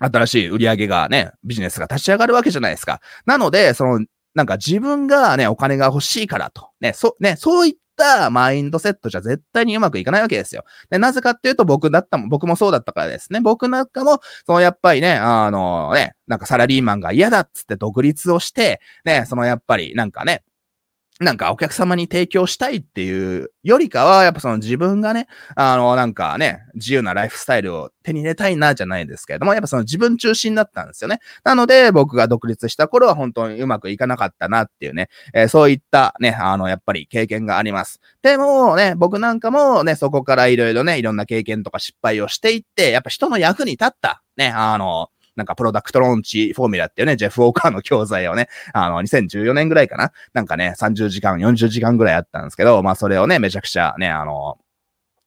[0.00, 3.00] 新しい売り上げがね、ビジネスが立ち上がるわけじゃないですか。
[3.26, 4.06] なので、その、
[4.40, 6.70] なんか自分がね、お金が欲しいからと。
[6.80, 10.64] ね、そ、ね、そういったマインドセットじゃ絶対にうまくいかないわけですよ。
[10.88, 13.42] で、なぜかっていうと僕だったも、僕もそうだったからですね。
[13.42, 20.42] 僕なんかも、そのやっぱりね、あのね、なんかサラリーマンが嫌だっつって独立をして、ね、そのやっぱりなんかね、
[21.20, 31.20] なんかお客様に提供したいっていうよりかは、やっぱその自分がね、あの、なんかね、自由なライフスタイルを手に入れたいな、じゃないですけれども、やっぱその自分中心だったんですよね。
[31.44, 38.00] なので、僕が独立した頃は本当にうまくいかなかったなっていうね、えー、そういったね、あの、やっぱり経験があります。
[38.22, 50.12] でもね、僕なんかもね、そこからいろいろね、いろんな経験とか失敗をしていって、やっぱ人の役に立った、ね、あの、なんかプロダクトローンチフォーミュラっていうね、ジェフ・オーカーの教材をね、あの、2014年ぐらいかな。
[50.32, 54.58] なんかね、30時間、40時間ぐらいあったんですけど、まあそれをね、めちゃくちゃね、あの、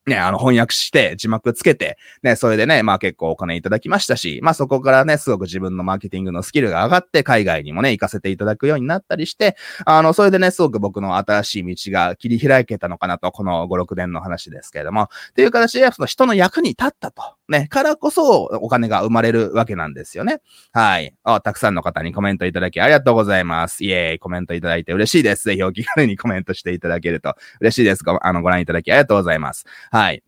[0.06, 20.42] ね、あの、翻訳して、字幕つけて、ね、それでね、まあ結構お金いただきましたし、まあそこからね、すごく自分のマーケティングのスキルが上がって、海外にもね、行かせていただくようになったりして、あの、それでね、すごく僕の新しい道が切り開けたのかなと、この5、6年の話ですけれども、っていう形で、その人の役に立ったと、ね、からこそお金が生まれるわけなんですよね。
[20.72, 21.14] はい。
[21.24, 23.84] あ、たくさんの方にコメントいただきありがとうございます。
[23.84, 25.46] イエーイ、コメントいただいて嬉しいです。
[25.46, 28.04] ぜひお気軽にコメントしていただけると嬉しいです。
[28.04, 29.66] ご、あの、ご覧いただきありがとうございます。
[29.94, 30.24] はい。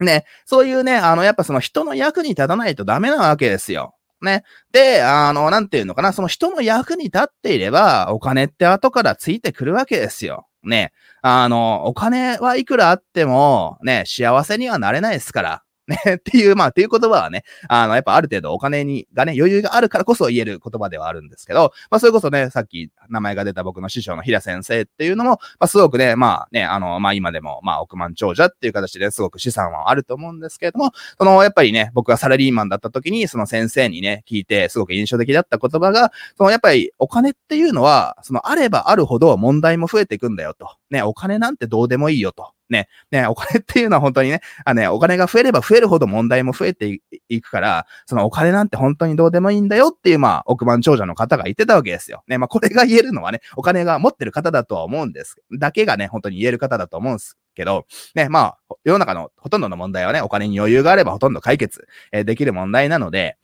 [0.00, 3.94] ね、そういうね、あの、やっぱその人の役に立たないとダメなわけですよ。
[4.22, 4.42] ね。
[4.72, 10.48] で、あの、なんていうのかな、その人の役に立っていれば、お金って後からついてくるわけですよ。
[10.64, 10.92] ね。
[11.22, 15.62] あの、お金はいくらあっても、ね、幸せにはなれないですから。
[15.88, 40.68] ね、 っていう、まあ、っていう言葉はね、あの、やっぱある程度お金に、がね、余裕があるからこそ言える言葉ではあるんですけど、まあ、それこそね、さっき名前が出た僕の師匠の平先生っていうのも、まあ、すごくね、まあね、あの、まあ、今でも、まあ、億万長者っていう形ですごく資産はあると思うんですけれども、その、やっぱりね、僕がサラリーマンだった時に、その先生にね、聞いて、すごく印象的だった言葉が、その、やっぱりお金っていうのは、その、あればあるほど問題も増えていくんだよと。
[40.90, 42.52] ね、お金なんてどうでもいいよと。
[42.68, 52.22] ね、ね、お金っていうのは本当にね、あね、お金が増えれば増えるほど問題も増えていくから、そのお金なんて本当にどうでもいいんだよっていう、まあ、億万長者の方が言ってたわけですよ。
[52.28, 55.36] ね、まあ、これが言えるのはね、お金が持ってる方だとは思うんです。
[55.58, 63.36] だけがね、本当に言える方だと思うんですけど、ね、まあ、世の中のほとんどの問題はね、お金に余裕があればほとんど解決、え、できる問題なので、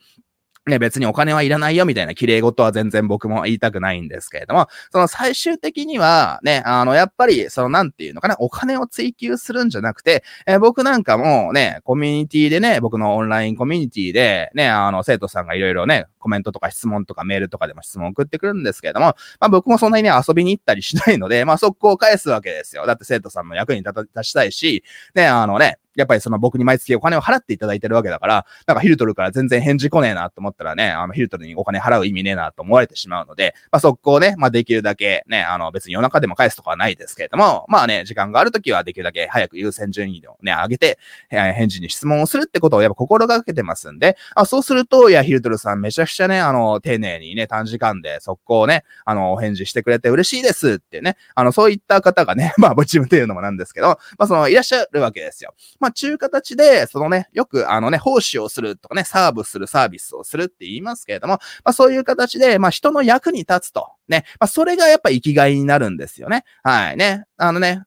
[0.66, 22.86] ね、別にお金はいらないよみたいな綺麗事は全然僕も言いたくないんですけれども、その最終的にはね、あの、やっぱり、そのなんていうのかな、お金を追求するんじゃなくて、えー、僕なんかもね、コミュニティでね、僕のオンラインコミュニティでね、あの、生徒さんがいろいろね、コメントとか質問とかメールとかでも質問送ってくるんですけれども、まあ僕もそんなにね、遊びに行ったりしないので、まあ速攻返すわけですよ。
[22.86, 24.82] だって生徒さんの役に立たしたいし、
[25.14, 40.98] ね、あのね、やっぱりその僕に毎月お金を払っていただいてるわけだから、なんかヒルトルから全然返事来ねえなと思ったらね、あのヒルトルにお金払う意味ねえなと思われてしまうので、まあ速攻ね、まあできるだけね、あの別に夜中でも返すとかはないですけれども、まあね、時間があるときはできるだけ早く優先順位をね、上げて、
[41.30, 55.54] えー、返事に質問をするってことをやっぱ心がけてますんで、あそうすると、いや、ヒルトルさんめちゃくちゃね、あの、丁寧にね、短時間で速攻ね、あの、お返事してくれて嬉しいですってね、あの、そういった方がね、 まあ自分で言うのもなんですけど、まあその、いらっしゃるわけですよ。
[55.80, 61.34] まあ中形で、そのね、よくあのね、奉仕をするとかね、サーブするサービスをするって言いますけれども、
[61.64, 63.92] まあそういう形で、まあ人の役に立つと。
[64.08, 64.24] ね。
[64.38, 66.44] まあそれがやっぱ生きがいになるんですよね。
[66.62, 67.24] はいね。
[67.36, 67.82] あのね、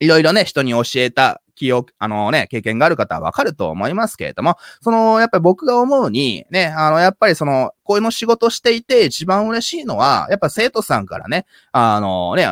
[0.00, 12.48] いろいろね、人に教えた記憶、あのね、経験がある方はわかると思いますけれども、その、やっぱり僕が思うに、ね、あの、やっぱりその、こういうの仕事していて一番嬉しいのは、やっぱ生徒さんからね、あのね、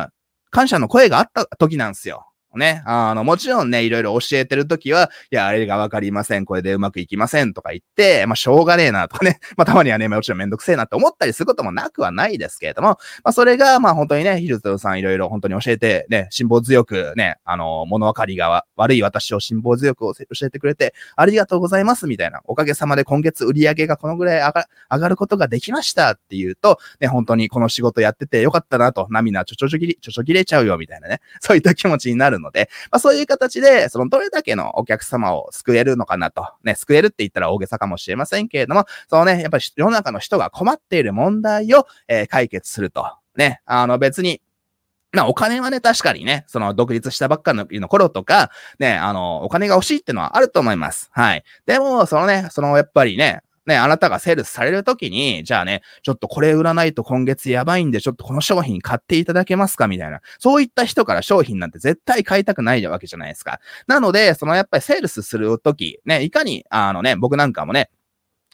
[0.51, 2.28] 感謝の声があった時なんですよ。
[2.55, 7.53] ね、あの、もちろんね、いろいろ教えてるときは、いや、あれがわかりません、これでうまくいきません。
[7.53, 9.07] とか言って、まあ、しょうがねえな。
[9.07, 10.85] とかね、 まあ、たまにはね、もちろんめんどくせえな。
[10.85, 12.89] って思ったりすることもなくはないですけれども、
[13.23, 26.09] まあ、それが、まあ、本当にね、ヒルトさんいろいろ本当に教えて、ね、辛抱強くね、あの、物分かりが悪い私を辛抱強く教えてくれて、ありがとうございます、みたいな、おかげさまで今月売り上げがこのぐらい上が上がることができました。
[26.11, 36.47] っていうと、ね、本当にこの仕事やっててよかったなと、涙ちょちょちょぎり、ちょちょぎれちゃうよ、みたいなね、そういった気持ちになるので、まあ、そういう形で、そのどれだけのお客様を救えるのかなと。
[36.63, 43.05] ね、救えるって言ったら大げさかもしれませんけれども、そのね、やっぱり世の中の人が困っている問題を、えー、解決すると。
[43.35, 44.41] ね、あの別に、
[45.11, 51.09] まあお金はね、確かにね、その独立したばっかの頃とか、ね、あの、お金が欲しいってのはあると思います。
[51.11, 51.43] はい。
[51.65, 60.19] でも、そのね、そのやっぱりね、ね、あなたがセールスされるときに、じゃあね、ちょっとこれ売らないと今月やばいんで、ちょっとこの商品買っていただけますかみたいな。
[60.39, 63.61] そういった人から商品なんて絶対買いたくないわけじゃないですか。
[63.87, 67.89] なので、そのやっぱりセールスするとき、ね、いかに、あのね、僕なんかもね、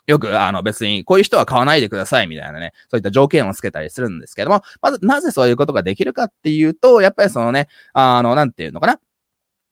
[0.07, 8.99] よく、あの別に、こういう人は買わないでくださいみたいなね、そういった条件をつけたりするんですけども、まず、なぜそういうことができるかっていうと、やっぱりそのね、あの、なんていうのかな。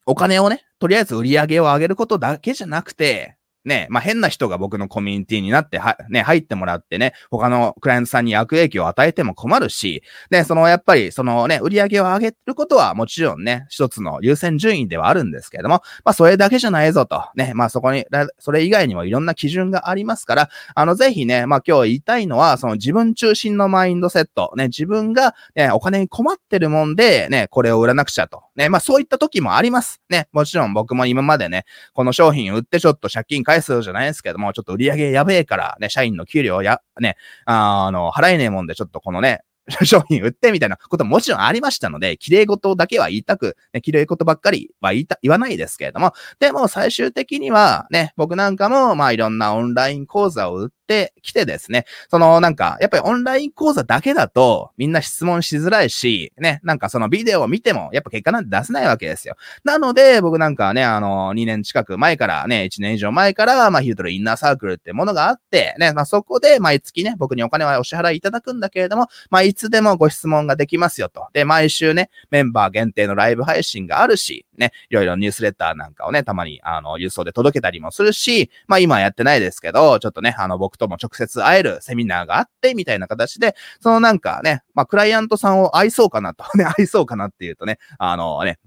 [0.06, 18.06] お金をね、とりあえず売り上げを上げることだけじゃなくて、ね、まあ、変な人が僕のコミュニティになって、は、ね、入ってもらってね、他のクライアントさんに悪影響を与えても困るし、ね、その、やっぱり、そのね、売り上げを上げることはもちろんね、一つの優先順位ではあるんですけれども、まあ、それだけじゃないぞと、ね、まあ、そこに、
[18.40, 28.44] それ以外にもいろんな基準がありますから、あの、ぜひね、まあ、今日言いたいのは、その自分中心のマインドセット、ね、自分が、ね、お金に困ってるもんで、ね、これを売らなくちゃと。
[28.56, 30.02] ね、まあ、そういった時もあります。
[30.10, 39.42] ね、もちろん僕も今までね、この商品売ってちょっと借金返すじゃないですけど、も、ちょっと売り上げやべえから、ね、社員の給料や、ね、あの、払えねえもんで、ちょっとこのね、
[39.86, 50.83] 商品売ってみたいなことももちろんありましたので、綺麗事だけは言いたく、ね、綺麗事ばっかりは言いた、言わないですけれども、でも最終的にはね、僕なんかも、まあいろんなオンライン講座を売って
[51.22, 59.36] きてですね、そのなんか、やっぱりオンライン講座だけだとみんな質問しづらいし、ね、なんかそのビデオを見てもやっぱ結果なんて出せないわけですよ。
[59.64, 71.28] なので、僕なんかはね、あの、2年近く前からね、1年以上前から、まあヒュートルインナーサークルってものがあって、ね、まあそこで毎月ね、僕にお金はお支払いいただくんだけれども、まあいつでもご質問ができますよと。
[71.34, 88.60] で、毎週ね、メンバー限定のライブ配信があるし、ね、いろいろニュースレターなんかをね、たまに、あの、郵送で届けたりもするし、まあ今やってないですけど、ちょっとね、あの、僕とも直接会えるセミナーがあって、みたいな形で、そのなんかね、まあクライアントさんを愛そうかなと、 ね、愛そうかなっていうとね、あのね、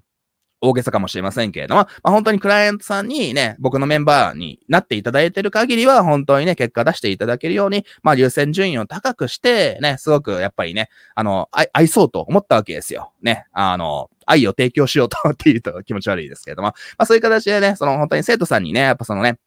[0.61, 13.13] 大げさかもしれませんけれども、まあ、本当にクライアントさんにね、僕のメンバーになっていただいている限りは、本当にね、結果出していただけるように、まあ、優先順位を高くして、ね、すごくやっぱりね、あの、愛、愛そうと思ったわけですよ。
[13.23, 19.39] ね、あの、愛を提供しようと思っていうと気持ち悪いですけれども、まあそういう形でね、その本当に生徒さんにね、やっぱそのね、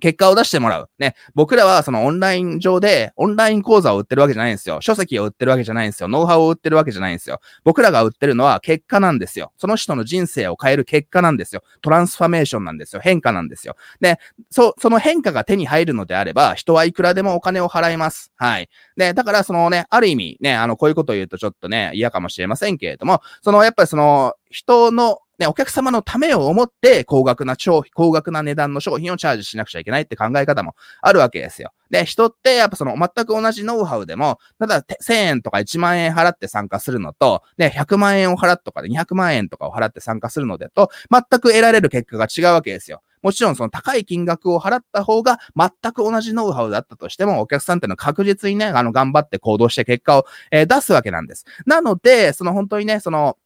[0.00, 0.90] 結果を出してもらう。
[0.98, 1.14] ね。
[1.34, 4.80] 僕らはそのオンライン上で、オンライン講座を売ってるわけじゃないんですよ。
[4.80, 6.08] 書籍を売ってるわけじゃないんですよ。
[6.08, 7.40] ノウハウを売ってるわけじゃないんですよ。
[7.64, 9.52] 僕らが売ってるのは結果なんですよ。
[9.56, 11.62] その人の人生を変える結果なんですよ。
[11.82, 13.02] トランスファメーションなんですよ。
[13.02, 13.76] 変化なんですよ。
[14.00, 14.18] で、
[14.50, 18.32] そ、その変化が手に入るのであれば、人はいくらでもお金を払います。
[18.36, 18.68] はい。
[18.96, 31.72] で、だからそのね、ある意味ね、あの、こういうことを言うとちょっとね、嫌かもしれませんけれども、その、やっぱりその、人のね、お客様のためを思って、高額な商品、高額な値段の商品をチャージしなくちゃいけないって考え方もあるわけですよ。
[31.90, 43.02] で、人って、やっぱその、全く同じノウハウでも、ただ、1000円とか1万円払って参加するのと、ね、100万円を払っとかで200万円とかを払って参加するのでと、全く得られる結果が違うわけですよ。
[43.22, 51.44] もちろんその高い金額を払った方が全く同じノウハウだったとしても、お客さんっていうのは確実にね、あの、頑張って行動して結果を、えー、出すわけなんです。
[51.66, 53.36] なので、その本当にね、その、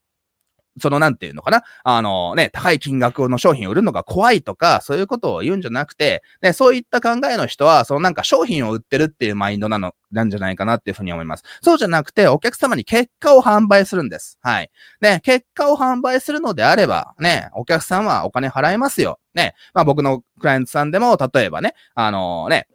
[0.81, 1.63] そのなんていうのかな？
[1.85, 11.45] あのね、高い金額の商品を売るのが怖いとか、そういうことを言うんじゃなくて、ね、そういった考えの人は、そのなんか商品を売ってるっていうマインドなの、なんじゃないかなっていうふうに思います。
[11.63, 14.39] そうじゃなくて、お客様に結果を販売するんです。
[14.43, 14.71] はい。
[15.01, 19.19] ね、結果を販売するのであれば、ね、お客さんはお金払いますよ。
[19.35, 22.67] ね、まあ僕のクライアントさんでも、例えばね、あのね、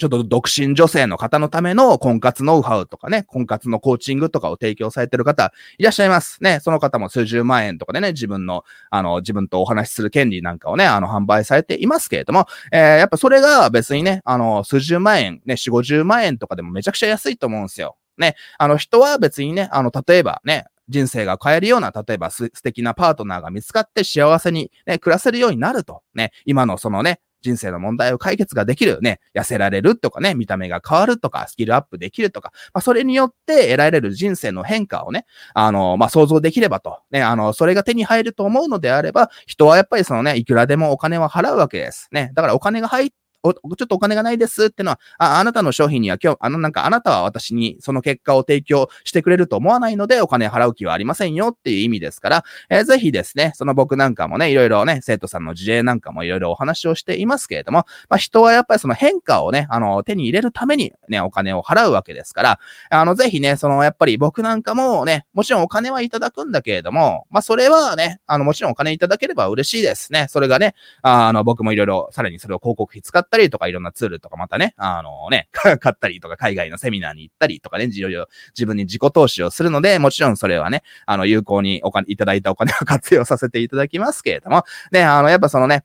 [0.00, 6.42] ちょっと独身女性の方のための婚活ノウハウとかね、婚活のコーチングとかを提供されてる方いらっしゃいます。
[6.42, 17.96] ね、その方も数十万円とかでね、自分の、あの、自分とお話しする権利なんかをね、あの、販売されていますけれども、えー、やっぱそれが別にね、あの、数十万円、ね、四五十万円とかでもめちゃくちゃ安いと思うんですよ。
[18.16, 26.02] ね、あの人は別にね、あの、例えばね、人生が変えるような、例えば素敵なパートナーが見つかって幸せに、ね、暮らせるようになると。
[26.14, 42.08] ね、今のそのね、人生の問題を解決ができる、ね、痩せられるとかね、見た目が変わるとか、スキルアップできるとか、まあ、それによって得られる人生の変化をね、あの、まあ、想像できればと、ね、あの、それが手に入ると思うのであれば、人はやっぱりそのね、いくらでもお金は払うわけです。
[42.12, 42.32] ね。
[42.34, 43.10] だからお金が入っ
[43.42, 62.60] お、ちょっとお金がないですってのは、あ、あなたの商品には今日、あの、なんかあなたは私にその結果を提供してくれると思わないのでお金払う気はありませんよっていう意味ですから、えー、ぜひですね、その僕なんかもね、いろいろね、生徒さんの事例なんかもいろいろお話をしていますけれども、まあ人はやっぱりその変化をね、あの、手に入れるためにね、お金を払うわけですから、
[62.90, 70.26] あの、ぜひね、そのやっぱり僕なんかもね、もちろんお金はいただくんだけれども、まあそれはね、あの、もちろんお金いただければ嬉しいですね。
[70.28, 75.48] それがね、あの、僕もいろいろ、さらにそれを広告費使ってたりとかいろんなツールルとかまたね、あのね、
[75.80, 85.84] 買ったりとか海外のセミナーに行ったりとかね、いろいろ自分に自己投資をするので、もちろんそれはね、あの、有効にお金、いただいたお金を活用させていただきますけれども、ね、あの、やっぱそのね、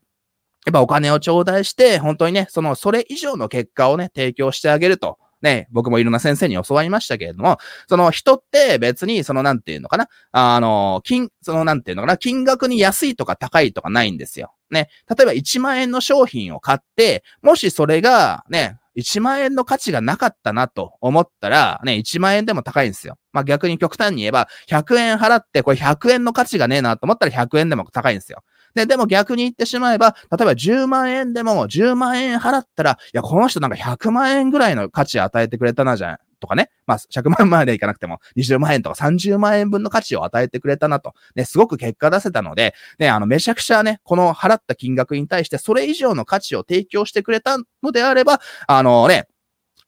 [0.66, 5.20] やっぱお金を頂戴して、本当にね、その、それ以上の結果をね、提供してあげると。
[5.42, 14.55] ね、僕もいろんな先生に教わりましたけれども、その人って別に、そのなんていうのかな、あの、金、そのなんていうのかな、金額に安いとか高いとかないんですよ。
[14.72, 14.90] ね。
[15.10, 23.18] 例えば1万円の商品を買って、もしそれがね、1万円の価値がなかったなと思ったら、ね、1万円でも高いんですよ。
[23.34, 28.44] まあ逆に極端に言えば、100円払って、これ100円の価値がねえなと思ったら100円でも高いんですよ。
[28.74, 36.18] で、でも逆に言ってしまえば、例えば10万円でも10万円払ったら、いや、この人なんか100万円ぐらいの価値与えてくれたなじゃん。
[36.46, 36.70] とかね。
[36.86, 41.14] まあ、100万までいかなくても、20万円とか30万円分の価値を与えてくれたなと。
[41.36, 49.28] ね、すごく結果出せたので、ね、あの、めちゃくちゃね、この払った金額に対して、それ以上の価値を提供してくれたのであれば、あのね、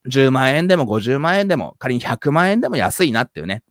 [0.08, 3.62] 10万円でも50万円でも、仮に100万円でも安いなっていうね。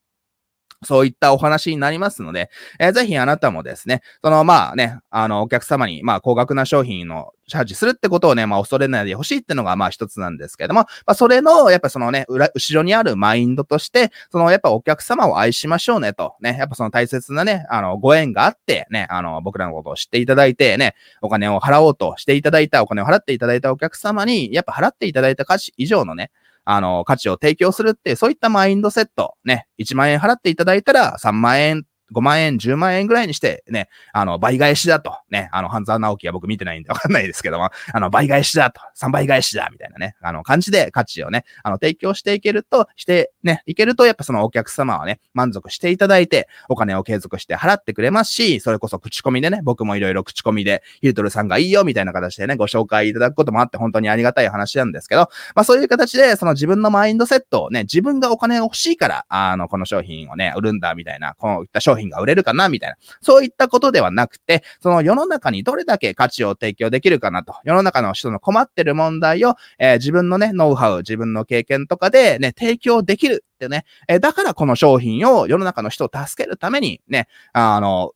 [0.85, 26.31] そういったお話になりますので、えー、ぜひあなたもですね、そのまあね、あの、お客様に、まあ、高額な商品のチャージするってことをね、まあ、恐れないでほしいってのが、まあ、一つなんですけども、まあ、それの、やっぱそのね、裏、後ろにあるマインドとして、その、やっぱお客様を愛しましょうねと、ね、やっぱその大切なね、あの、ご縁があって、ね、あの、僕らのことを知っていただいて、ね、お金を払おうとしていただいた、お金を払っていただいたお客様に、やっぱ払っていただいた価値以上のね、
[26.67, 35.17] あの、価値を提供するって、そういったマインドセット、ね、1万円払っていただいたら3万円5万円、10万円ぐらいにして、ね、あの、倍返しだと。
[35.31, 38.81] ね、あの、半沢直樹は僕見てないんでわかんないですけども、あの、倍返しだと。
[38.97, 62.97] 3倍返しだみたいなね、あの、感じで価値をね、あの、提供していけると、して、ね、いけると、やっぱそのお客様はね、満足していただいて、お金を継続して払ってくれますし、それこそ口コミでね、僕もいろいろ口コミで、ヒルトルさんがいいよ、みたいな形でね、ご紹介いただくこともあって、本当にありがたい話なんですけど、まあそういう形で、その自分のマインドセットをね、自分がお金が欲しいから、あの、この商品をね、売るんだ、みたいな、こういった商品商品が売れるかな、みたいな。
[63.21, 67.55] そういったことではなくて、その世の中にどれだけ価値を提供できるかなと。
[67.65, 73.85] 世の中の人の困ってる問題を、えー、自分のね、ノウハウ、自分の経験とかでね、提供できるってね。
[74.09, 78.13] えー、だからこの商品を世の中の人を助けるためにね、あの、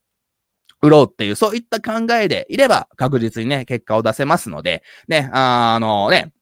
[0.83, 6.33] 売ろうっていう、そういった考えでいれば確実にね、結果を出せますので、ね、あのね、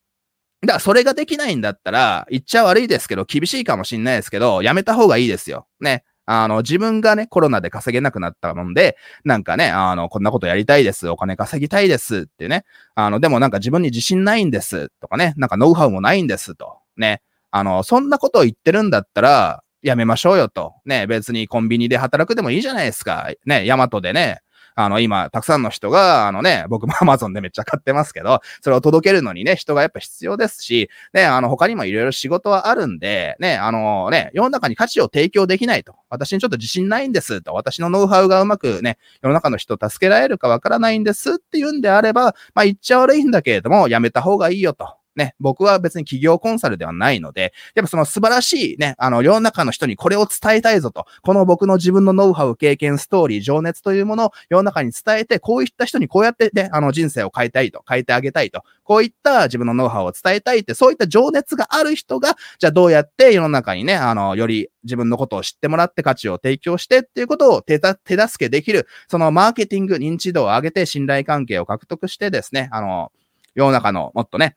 [0.62, 5.66] だからそれができないんだったら、言っちゃ悪いですけど、厳しいかもしんないですけど、やめた方がいいですよ。
[5.80, 6.04] ね。
[6.30, 11.08] あの、自分がね、コロナで稼げなくなったもんで、なんかね、あの、こんなことやりたいです。
[11.08, 12.66] お金稼ぎたいですってね。
[12.94, 16.80] あの、でもなんか自分に自信ないんですとかね、なんかノウハウもないんですと。
[16.98, 17.22] ね。
[17.50, 20.74] あの、そんなことを言ってるんだったら、やめましょうよと。
[20.84, 23.30] ね、別にコンビニで働くでもいいじゃないですか。
[23.46, 24.40] ね、ヤマトでね、
[24.80, 35.96] あの、今、たくさんの人が、あのね、僕も Amazon でめっちゃ買ってますけど、それを届けるのにね、人がやっぱ必要ですし、ね、あの、他にもいろいろ仕事はあるんで、ね、あのね、世の中に価値を提供できないと。
[36.10, 37.54] 私にちょっと自信ないんですと。
[37.54, 44.97] 私のノウハウがうまくね、世の中の人を助けられるかわからないんですっていうんであれば、まあ言っちゃ悪いんだけれども、やめた方がいいよと。
[45.18, 73.12] ね、僕は別に企業コンサルではないので、やっぱその素晴らしいね、あの、世の中の人にこれを伝えたいぞと、この僕の自分のノウハウ、経験、ストーリー、情熱というものを世の中に伝えて、こういった人にこうやってね、あの人生を変えたいと、変えてあげたいと、こういった自分のノウハウを伝えたいって、そういった情熱がある人が、じゃあどうやって世の中にね、あの、より自分のことを知ってもらって価値を提供してっていうことを手手助けできる、そのマーケティング、認知度を上げて信頼関係を獲得してですね、あの、
[73.54, 74.56] 世の中のもっとね、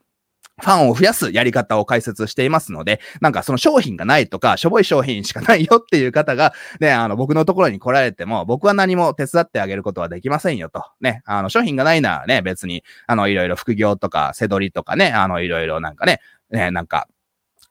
[0.61, 10.83] ファンを増やすやり方を解説していますので、なんかその商品がないとか、しょぼい商品しかないよっていう方が、ね、あの、僕のところに来られても、僕は何も手伝ってあげることはできませんよと。
[11.01, 16.19] ね、あの、商品がないならね、別に、あの、いろいろ副業とか、せどりとかね、あの、いろいろなんかね、
[16.51, 17.07] ね、なんか、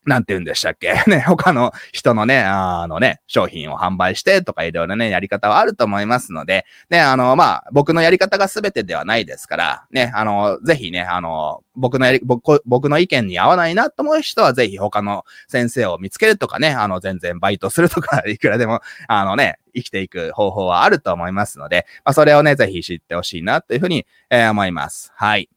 [0.07, 0.95] なんて言うんでしたっけ？
[1.07, 25.13] ね、他の人のね、あのね、商品を販売してとかいろいろね、やり方はあると思いますので、ね、あの、まあ、僕のやり方が全てではないですから、ね、あの、ぜひね、あの、僕のやり、僕、僕の意見に合わないなと思う人は、ぜひ他の先生を見つけるとかね、あの、全然バイトするとか、 いくらでも、あのね、生きていく方法はあると思いますので、まあ、それをね、ぜひ知ってほしいなというふうに、えー、思います。
[25.15, 25.49] はい。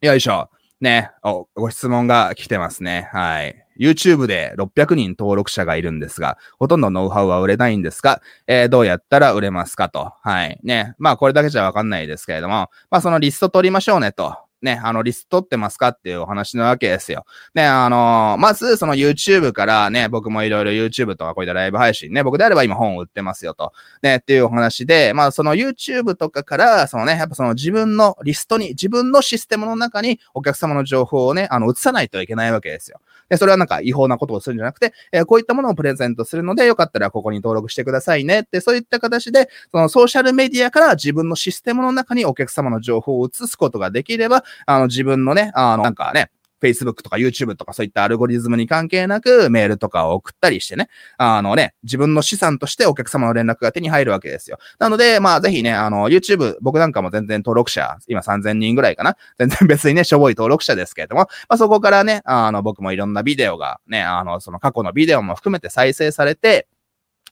[0.00, 0.50] よいしょ。
[0.80, 3.08] ね、お、ご質問が来てますね。
[3.12, 3.67] はい。
[3.78, 10.12] YouTube で600人登録者がいるんですが、ほとんどノウハウは売れないんですが、えー、どうやったら売れますかと。
[10.22, 10.58] はい。
[10.62, 10.94] ね。
[10.98, 14.47] まあ、これだけじゃわかんないですけれども、まあ、そのリスト取りましょうねと。
[14.62, 17.24] ね、あの、リスト取ってますかっていうお話なわけですよ。
[17.54, 23.72] ね、あのー、まず、その YouTube からね、僕もいろいろ YouTube とかこういったライブ配信ね、僕であれば今本を売ってますよと。
[24.02, 33.00] ね、っていうお話で、まあ、その YouTube とかから、そのね、やっぱその自分のリストに、自分のシステムの中にお客様の情報をね、あの、移さないといけないわけですよ。
[33.28, 46.30] で、それはなんか違法なことをするんじゃなくて、えー、こういったものをプレゼントするので、よかったらここに登録してくださいねって、そういった形で、そのソーシャルメディアから自分のシステムの中にお客様の情報を移すことができれば、あの、自分のね、あの、なんかね、
[46.60, 54.58] Facebook とか YouTube とかそういったアルゴリズムに関係なくメールとかを送ったりしてね、あのね、自分の資産としてお客様の連絡が手に入るわけですよ。
[54.78, 59.16] なので、まあぜひね、あの YouTube、僕なんかも全然登録者、今3000人ぐらいかな。
[59.38, 66.66] 全然別にね、しょぼい登録者ですけれども、まあそこからね、あの僕もいろんなビデオがね、あのその過去のビデオも含めて再生されて、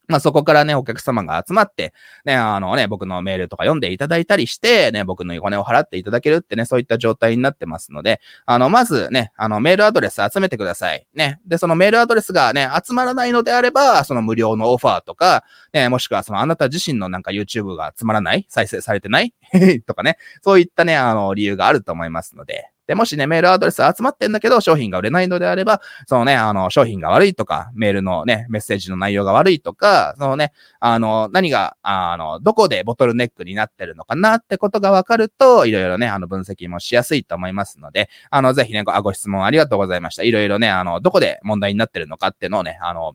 [0.08, 1.92] まあそこからね、お客様が集まって、
[2.24, 11.06] ね、あのね、僕のメールとか読んでいただいたりして、ね、僕のお金を払っていただけるってね、そういった状態になってますので、あの、まずね、あの、メールアドレス集めてください。
[11.14, 11.40] ね。
[11.46, 19.34] で、そのメールアドレスがね、集まらないのであれば、その無料のオファーとか、ね、もしくはそのあなた自身のなんか YouTube がつまらない再生されてない？
[19.86, 40.22] とかね、そういったね、あの、理由があると思いますので、で、もしね、メールアドレス集まってんだけど、商品が売れないのであれば、そのね、あの、商品が悪いとか、メールのね、メッセージの内容が悪いとか、そのね、あの、何が、あの、どこでボトルネックになってるのかなってことがわかると、いろいろね、あの、分析もしやすいと思いますので、あの、ぜひね、ごご質問ありがとうございました。
[40.22, 43.14] いろいろね、あの、どこで問題になってるのかっていうのをね、あの、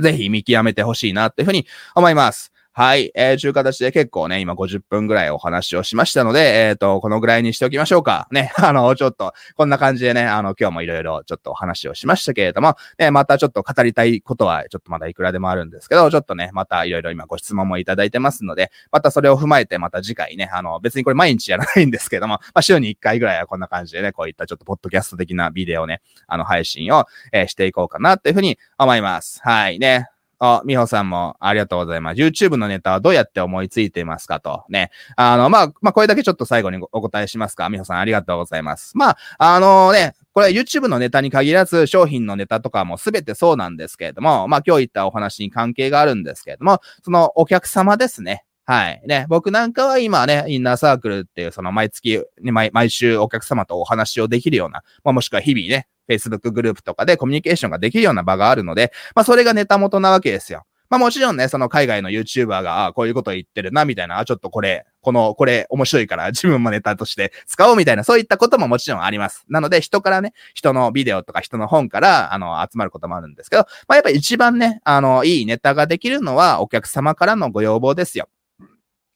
[0.00, 2.52] ぜひ見極めてほしいなっていうふうに思います。
[2.72, 3.10] はい。
[3.16, 8.28] えー、という形で結構ね、今50分ぐらいお話をしましたので、えっ、ー、と、このぐらいにしておきましょうか。
[8.30, 8.52] ね。
[8.62, 29.40] あの、ちょっと、こんな感じでね、あの、今日もいろいろちょっとお話をしましたけれども、ね、またちょっと語りたいことは、ちょっとまだいくらでもあるんですけど、ちょっとね、またいろいろ今ご質問もいただいてますので、またそれを踏まえて、また次回ね、あの、別にこれ毎日やらないんですけども、 まあ、週に1回ぐらいはこんな感じでね、こういったちょっとポッドキャスト的なビデオね、あの、配信を、えー、していこうかなっていうふうに思います。
[29.42, 29.80] はい。
[29.80, 30.19] ね。
[30.40, 32.20] あ、みほさんもありがとうございます。
[32.20, 34.64] YouTube のネタはどうやって思いついてますかと。
[34.70, 34.90] ね。
[35.16, 37.68] あの、まあ、まあ、これだけちょっと最後にお答えしますか。
[37.68, 38.96] みほさんありがとうございます。
[38.96, 48.44] まあ、あのね、これ YouTube のネタに限らず商品のネタとかもすべてそうなんですけれども、まあ今日言ったお話に関係があるんですけれども、そのお客様ですね。
[48.70, 49.02] はい。
[49.04, 60.66] ね、僕なんかは今ね、インナーサークルっていう、その毎月、毎毎週お客様とお話をできるような、まあ、もしくは日々ね、Facebook グループとかでコミュニケーションができるような場があるので、まあそれがネタ元なわけですよ。
[60.88, 69.44] まあもちろんね、その海外の YouTuber が、あこういうこと言ってるな、みたいな、あ、ちょっとこれ、この、これ面白いから 自分もネタとして使おうみたいな、そういったことももちろんあります。
[69.48, 78.28] なので、人からね、人のビデオとか人の本から、あの、集まることもあるんですけど、まあやっぱり一番ね、あの、いいネタができるのはお客様からのご要望ですよ。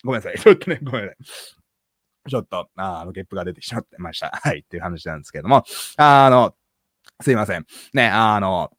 [0.05, 0.38] ごめんなさい。
[0.38, 2.30] ちょっとね、ごめんなさい。
[2.30, 4.30] ちょっと、ああの、ゲップが出てきちゃってました。
[4.30, 5.64] はい、っていう話なんですけども、
[5.96, 6.55] あの、
[7.20, 7.66] すいません。
[7.92, 8.70] ね、あの、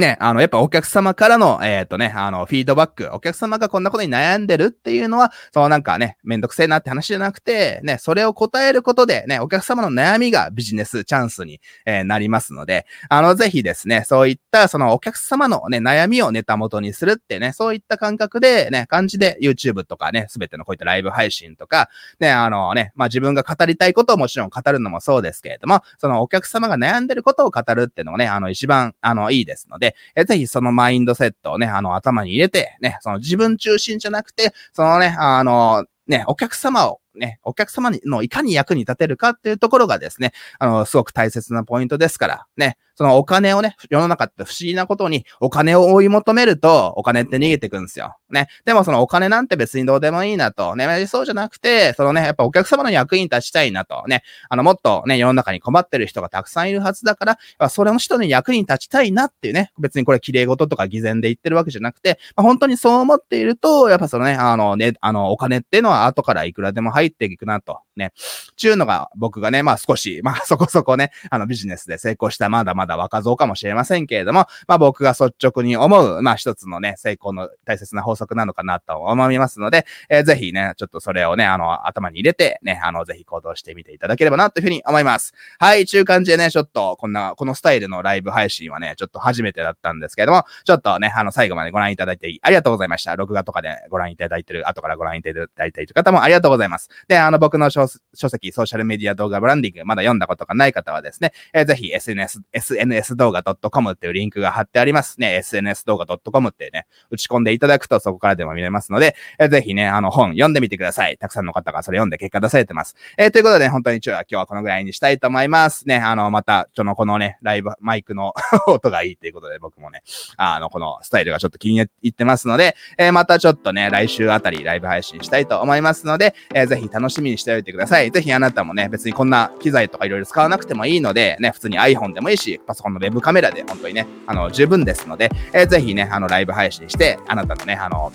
[0.00, 48.16] ね、あの、やっぱお客様からの、えっ、ー、とね、あの、フィードバック、お客様がこんなことに悩んでるっていうのは、そのなんかね、めんどくせえなって話じゃなくて、ね、それを答えることで、ね、お客様の悩みがビジネスチャンスに、えー、なりますので、あの、ぜひですね、そういった、そのお客様のね、悩みをネタ元にするってね、そういった感覚で、ね、感じで YouTube とかね、すべてのこういったライブ配信とか、ね、あのね、まあ、自分が語りたいことをもちろん語るのもそうですけれども、そのお客様が悩んでることを語るっていうのがね、あの、一番、あの、いいですので、えぜひそのマインドセットをね、あの、頭に入れて、ね、その自分中心じゃなくて、そのね、あの、ね、お客様をね、お客様のいかに役に立てるかっていうところがですね、あの、すごく大切なポイントですから、ね、そのお金をね、世の中って不思議なことに、お金を追い求めると、お金って逃げてくんですよ。
[48.30, 48.48] ね。
[48.66, 67.80] でもそのお金なんて別にどうでもいいなと、ね、そうじゃなくて、そのね、やっぱお客様の役に立ちたいなと、ね、あの、もっとね、世の中に困ってる人がたくさんいるはずだから、それの人の役に立ちたいなっていうね、別にこれ綺麗事とか偽善で言ってるわけじゃなくて、まあ、本当にそう思っていると、やっぱそのね、あのね、あの、お金っていうのは後からいくらでも入っていくなと。
[68.00, 68.12] ね。
[68.56, 85.34] ちゅうのが僕がね、まあ少し、まあ そこそこね、あのビジネスで成功したまだまだ若造かもしれませんけれども、まあ僕が率直に思う、まあ一つのね、成功の大切な法則なのかなと思いますので、えー、ぜひね、ちょっとそれをね、あの、頭に入れて、ね、あの、ぜひ行動してみていただければなというふうに思います。
[85.58, 93.16] はい、ちゅう感じでね、ちょっと、こんな、このスタイルのライブ配信はね、ちょっと初めてだったんですけれども、ちょっとね、あの、最後までご覧いただいてありがとうございました。
[93.16, 96.88] 録画とかでご覧いただいてる、後からご覧いただいている方もありがとうございます。
[97.08, 105.36] で、あの、僕の詳書籍、ソーシャルメディア動画ブランディング、まだ読んだことがない方はですね、えー、ぜひ SNS、SNS 動画 .com っていうリンクが貼ってありますね。
[105.36, 111.16] SNS 動画 .com ってね、打ち込んでいただくとそこからでも見れますので、えー、ぜひね、あの本読んでみてください。
[111.18, 112.96] たくさんの方がそれ読んで結果出されてます。
[113.16, 115.88] えー、ということで、本当に今日はこのぐらいにしたいと思います。
[115.88, 118.34] ね、あの、また、ちょのこのね、ライブ、マイクの
[118.66, 120.02] 音がいいということで、僕もね、
[120.36, 127.79] あの、このスタイルがちょっと気に入ってますので、えー、またちょっとね、来週あたりライブ配信したいと思いますので、えー、ぜひ楽しみにしておいてください。
[127.80, 138.12] ださいぜひあなたもね、別にこんな機材とかいろいろ使わなくてもいいので、ね、普通に iPhone でもいいし、パソコンのウェブカメラで本当にね、あの、十分ですので、えー、ぜひね、あの、ライブ配信して、あなたのね、あの、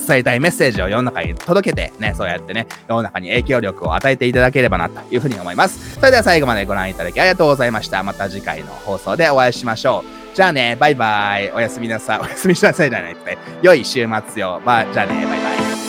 [0.00, 5.96] 伝えたいメッセージを世の中に届けて、ね、そうやってね、世の中に影響力を与えていただければな、というふうに思います。
[5.96, 8.02] それでは最後までご覧いただきありがとうございました。
[8.02, 10.34] また次回の放送でお会いしましょう。
[10.34, 11.52] じゃあね、バイバイ。
[11.52, 12.20] おやすみなさい。
[12.20, 13.38] おやすみなさいじゃないですね。
[13.62, 14.60] 良い週末よ。
[14.64, 15.79] ば、じゃあね、バイバイ。